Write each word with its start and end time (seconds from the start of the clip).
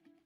change. 0.00 0.21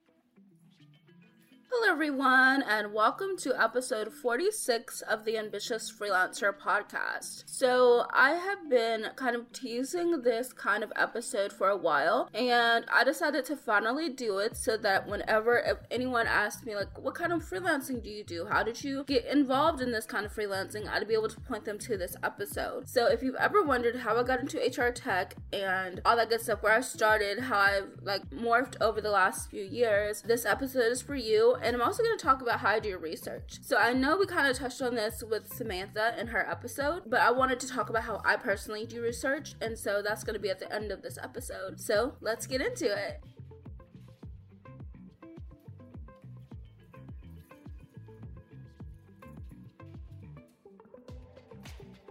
Hello, 1.79 1.93
everyone, 1.93 2.63
and 2.63 2.95
welcome 2.95 3.37
to 3.37 3.55
episode 3.61 4.11
46 4.11 5.03
of 5.03 5.25
the 5.27 5.37
Ambitious 5.37 5.93
Freelancer 5.93 6.57
podcast. 6.57 7.43
So, 7.45 8.07
I 8.15 8.31
have 8.31 8.71
been 8.71 9.09
kind 9.17 9.37
of 9.37 9.53
teasing 9.53 10.23
this 10.23 10.55
kind 10.55 10.83
of 10.83 10.91
episode 10.97 11.53
for 11.53 11.69
a 11.69 11.77
while, 11.77 12.31
and 12.33 12.87
I 12.91 13.05
decided 13.05 13.45
to 13.47 13.57
finally 13.57 14.09
do 14.09 14.39
it 14.39 14.57
so 14.57 14.79
that 14.79 15.07
whenever 15.07 15.59
if 15.59 15.79
anyone 15.91 16.27
asks 16.27 16.65
me, 16.65 16.75
like, 16.75 16.99
what 16.99 17.15
kind 17.15 17.33
of 17.33 17.45
freelancing 17.45 18.03
do 18.03 18.09
you 18.09 18.25
do? 18.25 18.47
How 18.47 18.63
did 18.63 18.83
you 18.83 19.05
get 19.05 19.27
involved 19.27 19.83
in 19.83 19.93
this 19.93 20.07
kind 20.07 20.25
of 20.25 20.35
freelancing? 20.35 20.89
I'd 20.89 21.07
be 21.07 21.15
able 21.15 21.29
to 21.29 21.41
point 21.41 21.67
them 21.67 21.79
to 21.81 21.99
this 21.99 22.17
episode. 22.23 22.89
So, 22.89 23.07
if 23.07 23.23
you've 23.23 23.35
ever 23.37 23.63
wondered 23.63 23.97
how 23.97 24.17
I 24.17 24.23
got 24.23 24.41
into 24.41 24.59
HR 24.59 24.93
tech 24.93 25.35
and 25.53 26.01
all 26.07 26.17
that 26.17 26.31
good 26.31 26.41
stuff, 26.41 26.63
where 26.63 26.75
I 26.75 26.81
started, 26.81 27.41
how 27.41 27.59
I've 27.59 27.91
like 28.03 28.31
morphed 28.31 28.81
over 28.81 29.03
the 29.03 29.11
last 29.11 29.51
few 29.51 29.65
years, 29.65 30.23
this 30.23 30.47
episode 30.47 30.96
for 31.03 31.15
you 31.15 31.57
and 31.63 31.75
I'm 31.75 31.83
also 31.83 32.03
going 32.03 32.17
to 32.17 32.23
talk 32.23 32.43
about 32.43 32.61
how 32.61 32.71
I 32.71 32.81
do 32.81 32.97
research. 32.99 33.59
So 33.63 33.77
I 33.77 33.93
know 33.93 34.17
we 34.17 34.27
kind 34.27 34.47
of 34.47 34.57
touched 34.57 34.83
on 34.83 34.95
this 34.95 35.23
with 35.29 35.53
Samantha 35.53 36.15
in 36.19 36.29
her 36.29 36.49
episode, 36.49 37.03
but 37.07 37.21
I 37.21 37.31
wanted 37.31 37.61
to 37.61 37.69
talk 37.69 37.91
about 37.91 38.05
how 38.05 38.21
I 38.25 38.37
personally 38.37 38.87
do 38.87 39.03
research, 39.03 39.55
and 39.61 39.79
so 39.79 40.03
that's 40.03 40.25
going 40.25 40.35
to 40.35 40.41
be 40.41 40.51
at 40.51 40.59
the 40.59 40.73
end 40.73 40.91
of 40.93 41.03
this 41.03 41.19
episode. 41.23 41.81
So 41.81 42.15
let's 42.21 42.47
get 42.47 42.61
into 42.61 42.87
it. 42.87 43.21